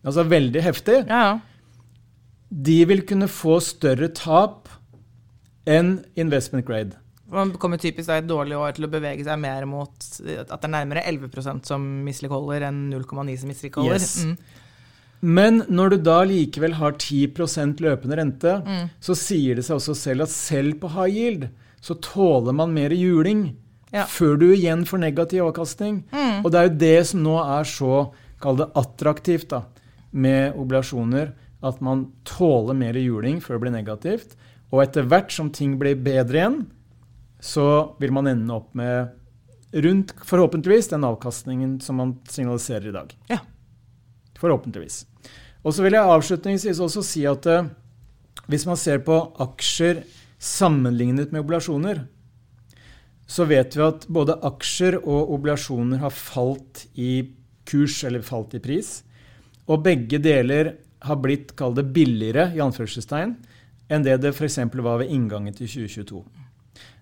altså 0.05 0.25
veldig 0.29 0.63
heftig, 0.63 1.07
Ja, 1.09 1.39
de 2.51 2.85
vil 2.87 3.03
kunne 3.03 3.29
få 3.29 3.61
større 3.61 4.09
tap 4.15 4.69
enn 5.67 6.05
investment 6.17 6.65
grade. 6.67 6.93
Man 7.29 7.51
kommer 7.59 7.77
typisk 7.83 8.07
da 8.07 8.15
i 8.21 8.23
et 8.23 8.29
dårlig 8.31 8.55
år 8.57 8.77
til 8.77 8.87
å 8.87 8.91
bevege 8.91 9.25
seg 9.27 9.39
mer 9.43 9.65
mot 9.67 9.91
at 9.91 10.47
det 10.47 10.69
er 10.69 10.69
nærmere 10.71 11.03
11% 11.05 11.67
som 11.67 11.83
misligholder 12.07 12.69
enn 12.69 12.85
0,9 12.93 13.37
som 13.41 13.49
misligholder. 13.51 13.99
Yes. 13.99 14.25
Mm. 14.25 14.37
Men 15.23 15.59
når 15.69 15.91
du 15.91 15.97
da 16.07 16.21
likevel 16.29 16.77
har 16.79 16.93
10% 16.93 17.81
løpende 17.83 18.17
rente, 18.21 18.63
Mm. 18.65 18.91
så 19.01 19.17
sier 19.17 19.57
det 19.57 19.65
seg 19.65 19.77
også 19.81 19.97
selv 19.97 20.23
at 20.23 20.29
selv 20.29 20.75
på 20.79 20.89
high 20.95 21.11
yield 21.17 21.49
så 21.87 21.95
tåler 22.03 22.57
man 22.57 22.75
mer 22.75 22.91
juling 22.91 23.49
Ja. 23.95 24.05
før 24.11 24.35
du 24.41 24.49
igjen 24.51 24.83
får 24.85 24.99
negativ 24.99 25.45
avkastning. 25.47 26.01
Mm. 26.11 26.45
Og 26.45 26.51
det 26.51 26.59
er 26.59 26.69
jo 26.69 26.79
det 26.81 27.07
som 27.07 27.23
nå 27.23 27.37
er 27.39 27.69
så 27.71 28.13
kall 28.43 28.59
det 28.59 28.67
attraktivt 28.75 29.49
da, 29.53 29.63
med 30.11 30.57
obligasjoner, 30.59 31.31
at 31.63 31.79
man 31.81 32.09
tåler 32.27 32.75
mer 32.75 32.99
juling 32.99 33.39
før 33.41 33.57
det 33.57 33.63
blir 33.63 33.77
negativt. 33.77 34.35
Og 34.75 34.83
etter 34.83 35.07
hvert 35.07 35.31
som 35.33 35.53
ting 35.55 35.79
blir 35.79 35.95
bedre 35.95 36.41
igjen, 36.41 36.59
så 37.41 37.95
vil 38.01 38.13
man 38.13 38.27
ende 38.27 38.53
opp 38.59 38.75
med 38.75 39.15
rundt, 39.73 40.13
forhåpentligvis, 40.27 40.91
den 40.91 41.05
avkastningen 41.07 41.79
som 41.81 42.01
man 42.01 42.17
signaliserer 42.29 42.91
i 42.91 42.95
dag. 42.97 43.15
Ja. 43.31 43.39
Forhåpentligvis. 44.41 45.05
Og 45.63 45.75
så 45.75 45.83
vil 45.87 45.97
jeg 45.97 46.11
avslutningsvis 46.17 46.81
også 46.83 47.03
si 47.05 47.25
at 47.29 47.47
uh, 47.47 47.67
hvis 48.51 48.67
man 48.69 48.79
ser 48.79 49.03
på 49.07 49.17
aksjer 49.43 50.03
sammenlignet 50.39 51.33
med 51.33 51.45
obligasjoner, 51.45 52.05
så 53.27 53.47
vet 53.49 53.75
vi 53.77 53.83
at 53.83 54.07
både 54.13 54.37
aksjer 54.47 54.99
og 55.01 55.33
obligasjoner 55.35 56.01
har 56.03 56.15
falt 56.15 56.85
i 56.95 57.27
kurs, 57.67 57.99
eller 58.07 58.23
falt 58.23 58.55
i 58.55 58.63
pris. 58.63 59.01
Og 59.67 59.83
begge 59.83 60.21
deler 60.23 60.77
har 61.07 61.19
blitt, 61.23 61.57
kall 61.59 61.75
det 61.75 61.89
billigere, 61.95 62.53
i 62.55 62.63
anførselstegn, 62.63 63.35
enn 63.91 64.07
det 64.07 64.21
det 64.23 64.35
f.eks. 64.35 64.61
var 64.75 65.03
ved 65.03 65.11
inngangen 65.11 65.55
til 65.55 65.67
2022. 65.67 66.23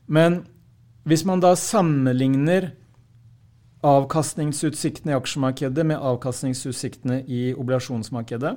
Men 0.06 0.42
hvis 1.04 1.24
man 1.28 1.42
da 1.44 1.52
sammenligner 1.58 2.70
avkastningsutsiktene 3.84 5.12
i 5.12 5.18
aksjemarkedet 5.18 5.84
med 5.84 6.00
avkastningsutsiktene 6.00 7.20
i 7.28 7.50
obligasjonsmarkedet, 7.52 8.54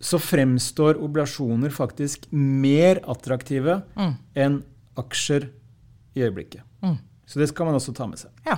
så 0.00 0.18
fremstår 0.22 0.96
oblasjoner 1.04 1.70
faktisk 1.70 2.26
mer 2.32 3.02
attraktive 3.04 3.82
Mm. 3.96 4.14
enn 4.34 4.62
aksjer 4.96 5.50
i 6.16 6.20
øyeblikket. 6.24 6.62
Mm. 6.82 6.96
Så 7.26 7.38
det 7.38 7.48
skal 7.48 7.66
man 7.66 7.74
også 7.76 7.94
ta 7.94 8.06
med 8.06 8.18
seg. 8.18 8.30
Ja. 8.46 8.56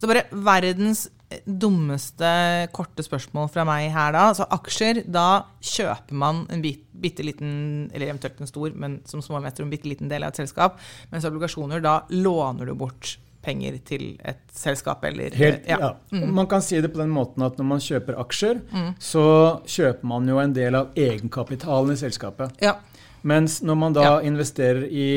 Så 0.00 0.06
bare 0.06 0.24
verdens 0.32 1.08
dummeste 1.44 2.28
korte 2.72 3.04
spørsmål 3.04 3.50
fra 3.52 3.64
meg 3.68 3.90
her 3.92 4.14
da. 4.14 4.26
Så 4.36 4.46
aksjer, 4.54 5.02
da 5.10 5.44
kjøper 5.60 6.16
man 6.16 6.44
en 6.54 6.62
bit, 6.64 6.84
bitte 6.98 7.24
liten, 7.26 7.90
eller 7.92 8.08
eventuelt 8.12 8.40
en 8.40 8.46
stor, 8.50 8.72
men 8.78 9.00
som 9.04 9.20
småmeter 9.24 9.64
en 9.64 9.72
bitte 9.72 9.90
liten 9.90 10.08
del 10.08 10.24
av 10.24 10.32
et 10.32 10.40
selskap. 10.40 10.78
Mens 11.12 11.26
obligasjoner, 11.28 11.82
da 11.84 12.00
låner 12.14 12.70
du 12.70 12.74
bort 12.78 13.16
penger 13.48 13.78
til 13.88 14.04
et 14.28 14.44
selskap 14.54 15.02
eller 15.08 15.34
Helt, 15.38 15.64
ja. 15.68 15.78
ja. 15.80 15.90
Mm. 16.12 16.28
Man 16.36 16.46
kan 16.50 16.62
si 16.64 16.78
det 16.84 16.92
på 16.92 17.00
den 17.00 17.10
måten 17.16 17.42
at 17.46 17.56
når 17.58 17.68
man 17.72 17.80
kjøper 17.84 18.20
aksjer, 18.20 18.60
Mm. 18.72 18.90
så 19.00 19.24
kjøper 19.64 20.04
man 20.12 20.28
jo 20.28 20.38
en 20.44 20.52
del 20.56 20.76
av 20.78 20.92
egenkapitalen 20.94 21.92
i 21.96 22.00
selskapet. 22.04 22.52
Ja. 22.62 22.76
Mens 23.26 23.60
når 23.66 23.76
man 23.80 23.96
da 23.96 24.18
investerer 24.22 24.84
i 24.86 25.08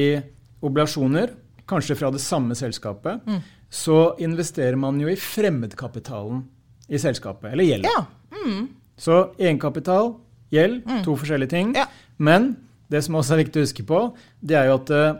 oblasjoner, 0.63 1.35
kanskje 1.69 1.95
fra 1.99 2.09
det 2.11 2.21
samme 2.23 2.55
selskapet, 2.57 3.21
Mm. 3.27 3.41
så 3.71 4.15
investerer 4.19 4.75
man 4.77 4.99
jo 4.99 5.07
i 5.07 5.15
fremmedkapitalen 5.15 6.43
i 6.89 6.97
selskapet, 6.99 7.51
eller 7.53 7.63
gjelden. 7.63 7.89
ja. 7.91 8.05
Mm. 8.45 8.67
Så 8.97 9.31
egenkapital, 9.39 10.15
gjeld, 10.51 10.83
Mm. 10.85 11.03
to 11.03 11.15
forskjellige 11.15 11.49
ting. 11.49 11.75
Men 12.19 12.57
det 12.89 13.03
som 13.03 13.15
også 13.15 13.33
er 13.33 13.43
viktig 13.45 13.61
å 13.61 13.65
huske 13.65 13.85
på, 13.85 14.13
det 14.43 14.55
er 14.57 14.65
jo 14.67 14.73
at 14.75 14.89
eh, 14.91 15.13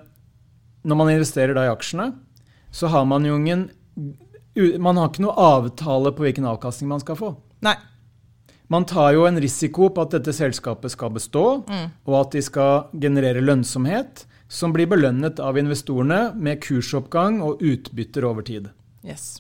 når 0.86 0.96
man 0.98 1.08
investerer 1.10 1.54
da 1.56 1.62
i 1.66 1.76
aksjene, 1.76 2.14
så 2.72 2.88
har 2.88 3.06
man 3.06 3.26
jo 3.26 3.36
ingen 3.36 3.70
Man 4.80 4.98
har 4.98 5.08
ikke 5.10 5.22
noe 5.24 5.32
avtale 5.40 6.12
på 6.12 6.26
hvilken 6.26 6.44
avkastning 6.44 6.90
man 6.90 7.00
skal 7.00 7.16
få. 7.16 7.36
Nei. 7.64 7.76
Man 8.68 8.84
tar 8.86 9.14
jo 9.14 9.26
en 9.26 9.40
risiko 9.40 9.88
på 9.90 10.02
at 10.02 10.12
dette 10.12 10.34
selskapet 10.36 10.92
skal 10.92 11.10
bestå, 11.10 11.64
Mm. 11.70 11.92
og 12.06 12.16
at 12.26 12.32
de 12.32 12.42
skal 12.42 12.84
generere 13.00 13.40
lønnsomhet, 13.42 14.26
som 14.50 14.74
blir 14.74 14.88
belønnet 14.88 15.40
av 15.40 15.56
investorene 15.56 16.34
med 16.36 16.60
kursoppgang 16.62 17.42
og 17.42 17.60
utbytter 17.62 18.24
over 18.28 18.42
tid. 18.44 18.70
Yes. 19.06 19.40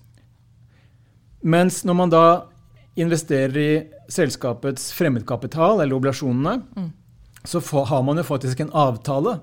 Mens 1.44 1.84
når 1.84 1.96
man 1.96 2.10
da 2.10 2.24
investerer 2.96 3.58
i 3.58 3.72
selskapets 4.12 4.92
fremmedkapital, 4.94 5.82
eller 5.82 5.96
oblasjonene, 5.96 6.64
Mm. 6.76 6.92
så 7.44 7.60
har 7.86 8.04
man 8.04 8.18
jo 8.18 8.24
faktisk 8.24 8.60
en 8.62 8.70
avtale 8.72 9.42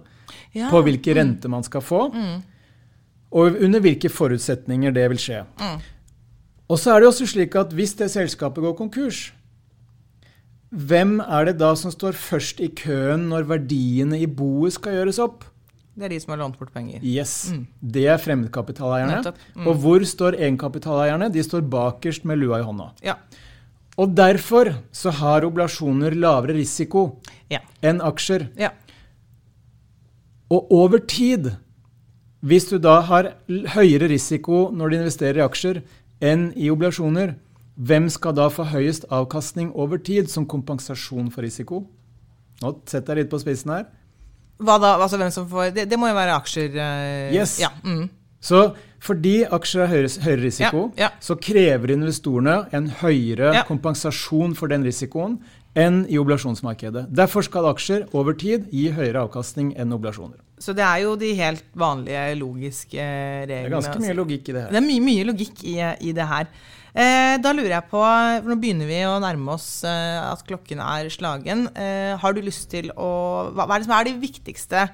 Ja. 0.54 0.70
på 0.70 0.82
hvilke 0.82 1.14
renter 1.14 1.48
man 1.48 1.62
skal 1.62 1.80
få, 1.80 2.10
Mm. 2.14 2.42
Og 3.32 3.58
under 3.60 3.80
hvilke 3.84 4.08
forutsetninger 4.08 4.92
det 4.96 5.08
vil 5.12 5.18
skje. 5.20 5.42
Mm. 5.60 5.80
Og 6.68 6.78
så 6.80 6.94
er 6.94 7.00
det 7.00 7.08
også 7.08 7.26
slik 7.28 7.54
at 7.56 7.72
hvis 7.76 7.94
det 7.98 8.10
selskapet 8.12 8.62
går 8.64 8.74
konkurs, 8.78 9.32
hvem 10.70 11.18
er 11.24 11.44
det 11.48 11.54
da 11.60 11.70
som 11.80 11.92
står 11.92 12.12
først 12.16 12.58
i 12.60 12.68
køen 12.76 13.28
når 13.30 13.46
verdiene 13.48 14.18
i 14.20 14.26
boet 14.26 14.74
skal 14.76 14.98
gjøres 14.98 15.18
opp? 15.24 15.44
Det 15.98 16.04
er 16.06 16.12
de 16.12 16.18
som 16.22 16.30
har 16.34 16.38
lånt 16.42 16.58
bort 16.60 16.70
penger. 16.72 17.00
Yes, 17.02 17.50
Mm. 17.50 17.66
det 17.82 18.04
er 18.06 18.18
fremmedkapitaleierne. 18.22 19.32
Mm. 19.56 19.66
Og 19.66 19.74
hvor 19.82 20.04
står 20.06 20.36
egenkapitaleierne? 20.38 21.32
De 21.32 21.42
står 21.42 21.60
bakerst 21.68 22.24
med 22.24 22.38
lua 22.38 22.60
i 22.60 22.62
hånda. 22.62 22.90
Ja. 23.02 23.14
Og 23.98 24.12
derfor 24.14 24.74
så 24.92 25.10
har 25.10 25.42
oblasjoner 25.44 26.14
lavere 26.14 26.54
risiko 26.54 27.18
Ja. 27.50 27.58
enn 27.82 28.00
aksjer. 28.00 28.48
ja. 28.56 28.70
Og 30.50 30.70
over 30.72 30.98
tid, 30.98 31.50
hvis 32.44 32.68
du 32.70 32.78
da 32.78 33.00
har 33.00 33.32
høyere 33.48 34.08
risiko 34.08 34.70
når 34.72 34.90
du 34.90 34.96
investerer 35.00 35.40
i 35.42 35.46
aksjer 35.48 35.82
enn 36.20 36.52
i 36.56 36.70
oblasjoner, 36.70 37.36
Hvem 37.78 38.08
skal 38.10 38.32
da 38.34 38.48
få 38.50 38.64
høyest 38.72 39.04
avkastning 39.14 39.68
over 39.72 39.98
tid 40.02 40.26
som 40.28 40.44
kompensasjon 40.50 41.28
for 41.30 41.42
risiko? 41.46 41.84
Nå 42.60 42.72
setter 42.90 43.14
jeg 43.14 43.22
litt 43.22 43.30
på 43.30 43.38
spissen 43.38 43.70
her. 43.70 43.84
Hva 44.58 44.80
da? 44.82 44.96
Altså 44.98 45.16
hvem 45.16 45.30
som 45.30 45.46
får 45.46 45.70
Det, 45.76 45.84
det 45.88 45.96
må 45.96 46.08
jo 46.08 46.14
være 46.16 46.34
aksjer. 46.40 46.74
eh, 46.74 47.34
Yes. 47.36 47.60
Ja. 47.60 47.68
Mm. 47.84 48.08
Så 48.40 48.74
fordi 48.98 49.44
aksjer 49.46 49.86
har 49.86 49.94
høyere, 49.94 50.10
høyere 50.24 50.42
risiko, 50.42 50.92
Ja, 50.96 51.02
ja. 51.04 51.10
så 51.20 51.36
krever 51.38 51.92
investorene 51.94 52.66
en 52.72 52.88
høyere 52.90 53.54
Ja. 53.54 53.62
kompensasjon 53.62 54.56
for 54.56 54.66
den 54.66 54.82
risikoen 54.82 55.38
enn 55.76 56.04
i 56.10 56.18
oblasjonsmarkedet. 56.18 57.14
Derfor 57.14 57.42
skal 57.44 57.62
aksjer 57.66 58.08
over 58.12 58.32
tid 58.34 58.66
gi 58.72 58.90
høyere 58.90 59.22
avkastning 59.22 59.76
enn 59.78 59.92
oblasjoner. 59.92 60.40
Så 60.62 60.74
det 60.76 60.84
er 60.86 61.04
jo 61.04 61.14
de 61.20 61.30
helt 61.38 61.64
vanlige 61.78 62.24
logiske 62.40 62.98
reglene. 62.98 63.46
Det 63.48 63.60
er 63.60 63.76
ganske 63.76 64.02
mye 64.02 64.16
logikk 64.18 64.50
i 64.50 64.56
det 64.56 64.64
her. 64.64 64.74
Det 64.74 64.80
er 64.80 64.86
mye, 64.88 65.04
mye 65.04 65.28
logikk 65.28 65.64
i, 65.64 65.78
i 66.10 66.14
det 66.16 66.28
her. 66.32 66.50
Eh, 66.98 67.34
da 67.38 67.52
lurer 67.54 67.76
jeg 67.76 67.86
på, 67.90 68.00
for 68.00 68.48
nå 68.50 68.56
begynner 68.58 68.88
vi 68.88 69.02
å 69.06 69.18
nærme 69.22 69.52
oss 69.54 69.68
eh, 69.86 70.18
at 70.22 70.42
klokken 70.48 70.80
er 70.82 71.10
slagen. 71.14 71.68
Eh, 71.78 72.14
har 72.18 72.34
du 72.34 72.40
lyst 72.42 72.70
til 72.72 72.90
å 72.96 73.10
Hva, 73.52 73.68
hva 73.68 73.76
er 73.76 73.84
det 73.84 73.88
som 73.88 73.94
er 73.98 74.08
de 74.08 74.16
viktigste 74.18 74.88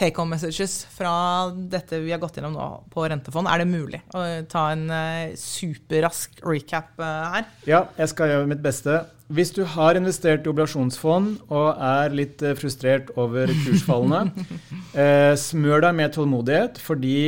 take 0.00 0.16
home 0.16 0.32
messages 0.34 0.84
fra 0.94 1.12
dette 1.52 2.00
vi 2.00 2.12
har 2.14 2.20
gått 2.22 2.38
gjennom 2.38 2.56
nå 2.56 2.68
på 2.92 3.04
rentefond? 3.10 3.50
Er 3.50 3.62
det 3.62 3.68
mulig 3.68 4.00
å 4.16 4.24
ta 4.50 4.70
en 4.72 4.86
eh, 4.94 5.36
superrask 5.38 6.40
recap 6.46 7.00
eh, 7.00 7.34
her? 7.34 7.48
Ja, 7.68 7.82
jeg 8.00 8.12
skal 8.14 8.32
gjøre 8.32 8.50
mitt 8.50 8.62
beste. 8.64 9.02
Hvis 9.30 9.52
du 9.54 9.62
har 9.76 9.98
investert 9.98 10.46
i 10.46 10.50
obligasjonsfond 10.50 11.52
og 11.52 11.68
er 11.76 12.16
litt 12.16 12.42
eh, 12.42 12.56
frustrert 12.58 13.12
over 13.20 13.52
kursfallene, 13.66 14.46
eh, 15.04 15.34
smør 15.38 15.86
deg 15.86 15.96
med 16.00 16.16
tålmodighet, 16.16 16.80
fordi 16.82 17.20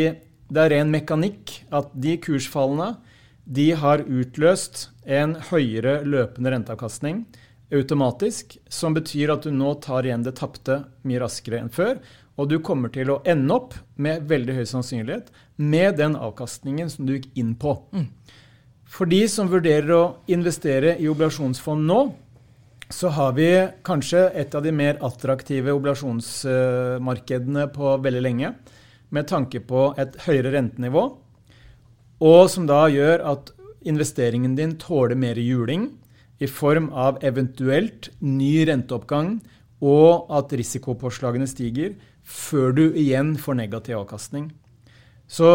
det 0.53 0.65
er 0.65 0.77
ren 0.77 0.93
mekanikk 0.93 1.59
at 1.73 1.93
de 1.95 2.17
kursfallene 2.25 2.95
de 3.43 3.73
har 3.77 4.05
utløst 4.07 4.89
en 5.03 5.35
høyere 5.51 6.01
løpende 6.07 6.53
renteavkastning 6.55 7.25
automatisk, 7.73 8.59
som 8.69 8.95
betyr 8.95 9.33
at 9.33 9.47
du 9.47 9.53
nå 9.55 9.75
tar 9.85 10.07
igjen 10.07 10.25
det 10.27 10.35
tapte 10.39 10.83
mye 11.09 11.23
raskere 11.23 11.63
enn 11.63 11.73
før. 11.73 12.01
Og 12.41 12.49
du 12.49 12.59
kommer 12.65 12.93
til 12.93 13.11
å 13.13 13.21
ende 13.29 13.55
opp 13.55 13.75
med 14.01 14.25
veldig 14.31 14.57
høy 14.57 14.67
sannsynlighet 14.69 15.29
med 15.61 15.99
den 16.01 16.17
avkastningen 16.17 16.89
som 16.91 17.07
du 17.07 17.17
gikk 17.17 17.29
inn 17.39 17.55
på. 17.61 17.77
For 18.89 19.09
de 19.09 19.23
som 19.29 19.51
vurderer 19.53 19.93
å 19.97 20.15
investere 20.33 20.97
i 21.01 21.09
obligasjonsfond 21.09 21.87
nå, 21.89 22.01
så 22.93 23.09
har 23.17 23.33
vi 23.37 23.49
kanskje 23.87 24.27
et 24.37 24.55
av 24.55 24.65
de 24.65 24.73
mer 24.77 24.99
attraktive 25.05 25.73
obligasjonsmarkedene 25.73 27.67
på 27.73 27.97
veldig 28.05 28.23
lenge, 28.25 28.53
med 29.13 29.29
tanke 29.29 29.61
på 29.65 29.91
et 30.01 30.17
høyere 30.27 30.55
rentenivå, 30.55 31.03
og 32.23 32.43
som 32.53 32.69
da 32.69 32.85
gjør 32.93 33.25
at 33.33 33.51
investeringen 33.89 34.55
din 34.57 34.77
tåler 34.81 35.19
mer 35.19 35.41
juling 35.41 35.89
i 36.43 36.49
form 36.49 36.91
av 36.95 37.19
eventuelt 37.25 38.11
ny 38.21 38.63
renteoppgang 38.69 39.35
og 39.83 40.31
at 40.33 40.55
risikopåslagene 40.55 41.49
stiger 41.51 41.97
før 42.25 42.75
du 42.77 42.85
igjen 42.93 43.35
får 43.41 43.59
negativ 43.59 43.99
avkastning. 43.99 44.51
Så 45.29 45.49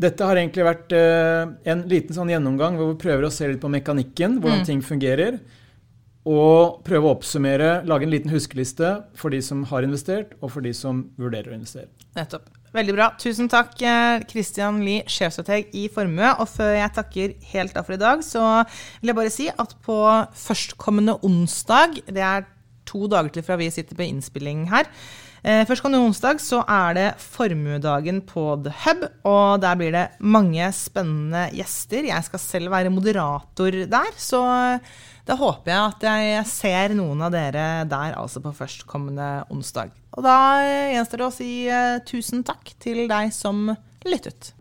dette 0.00 0.24
har 0.24 0.36
egentlig 0.40 0.64
vært 0.66 0.92
eh, 0.96 1.50
en 1.72 1.82
liten 1.90 2.16
sånn 2.16 2.30
gjennomgang 2.32 2.78
hvor 2.78 2.92
vi 2.94 3.00
prøver 3.02 3.28
å 3.28 3.32
se 3.32 3.48
litt 3.50 3.60
på 3.62 3.70
mekanikken, 3.70 4.40
hvordan 4.40 4.62
Mm. 4.62 4.66
ting 4.66 4.80
fungerer. 4.82 5.40
Og 6.24 6.82
prøve 6.86 7.08
å 7.08 7.16
oppsummere, 7.16 7.84
lage 7.84 8.06
en 8.06 8.10
liten 8.14 8.30
huskeliste 8.30 9.04
for 9.18 9.30
de 9.34 9.40
som 9.42 9.64
har 9.64 9.82
investert, 9.82 10.36
og 10.40 10.52
for 10.54 10.62
de 10.62 10.72
som 10.72 11.10
vurderer 11.18 11.50
å 11.50 11.56
investere. 11.58 11.88
Nettopp. 12.14 12.46
Veldig 12.72 12.94
bra. 12.94 13.10
Tusen 13.18 13.50
takk, 13.50 13.74
eh, 13.82 14.22
Christian 14.30 14.78
Lie, 14.84 15.02
sjefstrateg 15.04 15.74
i 15.74 15.88
Formue. 15.88 16.30
Og 16.40 16.48
før 16.48 16.72
jeg 16.78 16.94
takker 16.94 17.34
helt 17.52 17.76
av 17.76 17.84
for 17.84 17.92
i 17.94 18.00
dag, 18.00 18.20
så 18.24 18.64
vil 19.02 19.10
jeg 19.10 19.16
bare 19.18 19.30
si 19.30 19.48
at 19.50 19.74
på 19.82 19.98
førstkommende 20.32 21.18
onsdag, 21.22 22.00
det 22.06 22.22
er 22.22 22.46
to 22.86 23.06
dager 23.08 23.28
til 23.30 23.42
fra 23.42 23.56
vi 23.56 23.68
sitter 23.68 23.94
på 23.98 24.08
innspilling 24.08 24.68
her, 24.70 24.86
Førstkommende 25.42 26.06
onsdag 26.06 26.38
så 26.38 26.60
er 26.70 26.94
det 26.94 27.06
Formuedagen 27.18 28.20
på 28.28 28.44
The 28.62 28.70
Hub, 28.84 29.00
og 29.26 29.62
der 29.64 29.78
blir 29.80 29.90
det 29.90 30.04
mange 30.22 30.68
spennende 30.76 31.48
gjester. 31.56 32.06
Jeg 32.06 32.28
skal 32.28 32.42
selv 32.44 32.70
være 32.70 32.92
moderator 32.94 33.74
der, 33.90 34.12
så 34.14 34.44
da 35.26 35.36
håper 35.38 35.70
jeg 35.70 35.82
at 35.82 36.06
jeg 36.06 36.46
ser 36.50 36.94
noen 36.98 37.22
av 37.22 37.34
dere 37.34 37.66
der 37.90 38.16
altså 38.18 38.42
på 38.42 38.54
førstkommende 38.56 39.44
onsdag. 39.54 39.92
Og 40.16 40.26
da 40.26 40.36
eh, 40.64 40.94
gjenstår 40.96 41.22
det 41.22 41.28
å 41.28 41.34
si 41.34 41.52
eh, 41.70 42.02
tusen 42.08 42.42
takk 42.46 42.74
til 42.82 43.06
deg 43.10 43.30
som 43.34 43.70
lyttet. 44.08 44.52